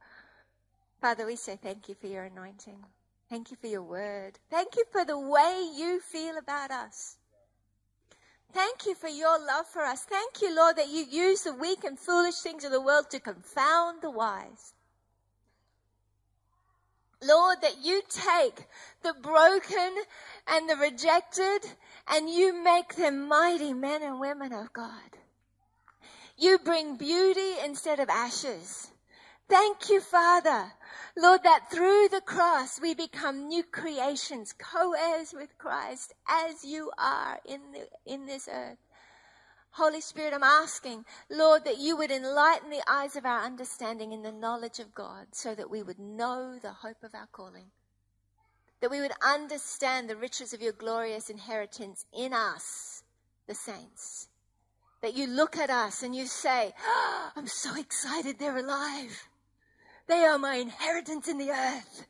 Father, 0.99 1.25
we 1.25 1.35
say 1.35 1.57
thank 1.61 1.87
you 1.87 1.95
for 1.95 2.07
your 2.07 2.25
anointing. 2.25 2.83
Thank 3.29 3.51
you 3.51 3.57
for 3.57 3.67
your 3.67 3.83
word. 3.83 4.39
Thank 4.49 4.75
you 4.75 4.83
for 4.91 5.05
the 5.05 5.19
way 5.19 5.69
you 5.75 6.01
feel 6.01 6.37
about 6.37 6.71
us. 6.71 7.17
Thank 8.51 8.87
you 8.87 8.95
for 8.95 9.07
your 9.07 9.37
love 9.37 9.67
for 9.67 9.83
us. 9.83 10.03
Thank 10.03 10.41
you, 10.41 10.53
Lord, 10.53 10.75
that 10.77 10.89
you 10.89 11.05
use 11.05 11.43
the 11.43 11.53
weak 11.53 11.83
and 11.83 11.97
foolish 11.97 12.39
things 12.39 12.63
of 12.63 12.71
the 12.71 12.81
world 12.81 13.09
to 13.11 13.19
confound 13.19 14.01
the 14.01 14.09
wise. 14.09 14.73
Lord, 17.23 17.57
that 17.61 17.83
you 17.83 18.01
take 18.09 18.67
the 19.03 19.13
broken 19.21 19.95
and 20.47 20.69
the 20.69 20.75
rejected 20.75 21.59
and 22.07 22.29
you 22.29 22.63
make 22.63 22.95
them 22.95 23.27
mighty 23.27 23.73
men 23.73 24.01
and 24.01 24.19
women 24.19 24.53
of 24.53 24.71
God. 24.73 25.17
You 26.37 26.57
bring 26.59 26.95
beauty 26.95 27.55
instead 27.63 27.99
of 27.99 28.09
ashes. 28.09 28.91
Thank 29.49 29.89
you, 29.89 29.99
Father. 29.99 30.71
Lord, 31.17 31.43
that 31.43 31.69
through 31.71 32.07
the 32.09 32.21
cross 32.21 32.79
we 32.79 32.93
become 32.93 33.47
new 33.47 33.63
creations, 33.63 34.53
co-heirs 34.53 35.33
with 35.33 35.57
Christ 35.57 36.13
as 36.29 36.63
you 36.63 36.91
are 36.97 37.39
in, 37.45 37.59
the, 37.73 37.87
in 38.05 38.25
this 38.25 38.47
earth. 38.49 38.77
Holy 39.71 40.01
Spirit, 40.01 40.33
I'm 40.33 40.43
asking, 40.43 41.05
Lord, 41.29 41.63
that 41.65 41.79
you 41.79 41.95
would 41.95 42.11
enlighten 42.11 42.69
the 42.69 42.83
eyes 42.89 43.15
of 43.15 43.25
our 43.25 43.43
understanding 43.43 44.11
in 44.11 44.23
the 44.23 44.31
knowledge 44.31 44.79
of 44.79 44.95
God 44.95 45.27
so 45.31 45.53
that 45.55 45.69
we 45.69 45.83
would 45.83 45.99
know 45.99 46.57
the 46.59 46.73
hope 46.73 47.03
of 47.03 47.13
our 47.13 47.27
calling. 47.31 47.67
That 48.81 48.91
we 48.91 48.99
would 48.99 49.13
understand 49.23 50.09
the 50.09 50.15
riches 50.15 50.53
of 50.53 50.61
your 50.61 50.73
glorious 50.73 51.29
inheritance 51.29 52.05
in 52.17 52.33
us, 52.33 53.03
the 53.47 53.55
saints. 53.55 54.27
That 55.01 55.15
you 55.15 55.27
look 55.27 55.57
at 55.57 55.69
us 55.69 56.03
and 56.03 56.15
you 56.15 56.25
say, 56.25 56.73
oh, 56.85 57.31
I'm 57.35 57.47
so 57.47 57.77
excited 57.79 58.39
they're 58.39 58.57
alive. 58.57 59.29
They 60.07 60.25
are 60.25 60.39
my 60.39 60.55
inheritance 60.55 61.27
in 61.27 61.37
the 61.37 61.51
earth. 61.51 62.05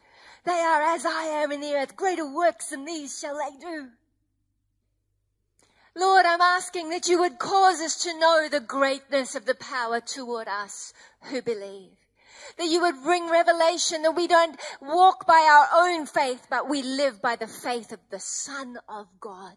They 0.46 0.52
are 0.60 0.82
as 0.82 1.06
I 1.06 1.24
am 1.24 1.52
in 1.52 1.60
the 1.60 1.76
earth. 1.76 1.96
Greater 1.96 2.26
works 2.26 2.70
than 2.70 2.86
these 2.86 3.20
shall 3.20 3.38
they 3.38 3.58
do. 3.60 3.90
Lord, 5.96 6.26
I'm 6.26 6.42
asking 6.42 6.90
that 6.90 7.08
you 7.08 7.20
would 7.20 7.40
cause 7.40 7.82
us 7.82 8.04
to 8.04 8.18
know 8.20 8.48
the 8.50 8.60
greatness 8.60 9.36
of 9.36 9.46
the 9.46 9.56
power 9.56 10.00
toward 10.00 10.48
us 10.48 10.94
who 11.24 11.42
believe. 11.42 11.92
That 12.58 12.68
you 12.68 12.82
would 12.82 13.04
bring 13.04 13.30
revelation 13.30 14.02
that 14.04 14.16
we 14.16 14.28
don't 14.28 14.60
walk 14.82 15.28
by 15.28 15.48
our 15.50 15.86
own 15.86 16.06
faith, 16.06 16.48
but 16.50 16.70
we 16.70 16.82
live 16.82 17.22
by 17.22 17.36
the 17.36 17.48
faith 17.48 17.92
of 17.92 18.00
the 18.10 18.20
Son 18.20 18.78
of 18.88 19.08
God. 19.20 19.56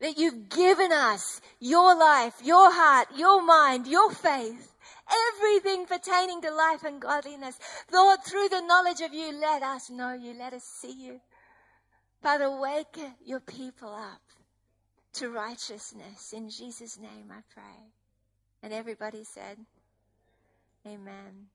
That 0.00 0.18
you've 0.18 0.48
given 0.48 0.92
us 0.92 1.40
your 1.60 1.96
life, 1.96 2.34
your 2.42 2.72
heart, 2.72 3.08
your 3.16 3.42
mind, 3.42 3.86
your 3.86 4.10
faith 4.10 4.72
everything 5.34 5.86
pertaining 5.86 6.40
to 6.42 6.50
life 6.50 6.84
and 6.84 7.00
godliness. 7.00 7.58
Lord, 7.92 8.20
through 8.24 8.48
the 8.48 8.62
knowledge 8.62 9.00
of 9.00 9.12
you, 9.12 9.32
let 9.32 9.62
us 9.62 9.90
know 9.90 10.12
you, 10.12 10.34
let 10.34 10.52
us 10.52 10.64
see 10.64 10.92
you. 10.92 11.20
Father, 12.22 12.50
wake 12.50 12.98
your 13.24 13.40
people 13.40 13.92
up 13.92 14.20
to 15.14 15.30
righteousness. 15.30 16.32
In 16.32 16.48
Jesus' 16.48 16.98
name 16.98 17.30
I 17.30 17.40
pray. 17.52 17.92
And 18.62 18.72
everybody 18.72 19.24
said, 19.24 19.58
Amen. 20.86 21.48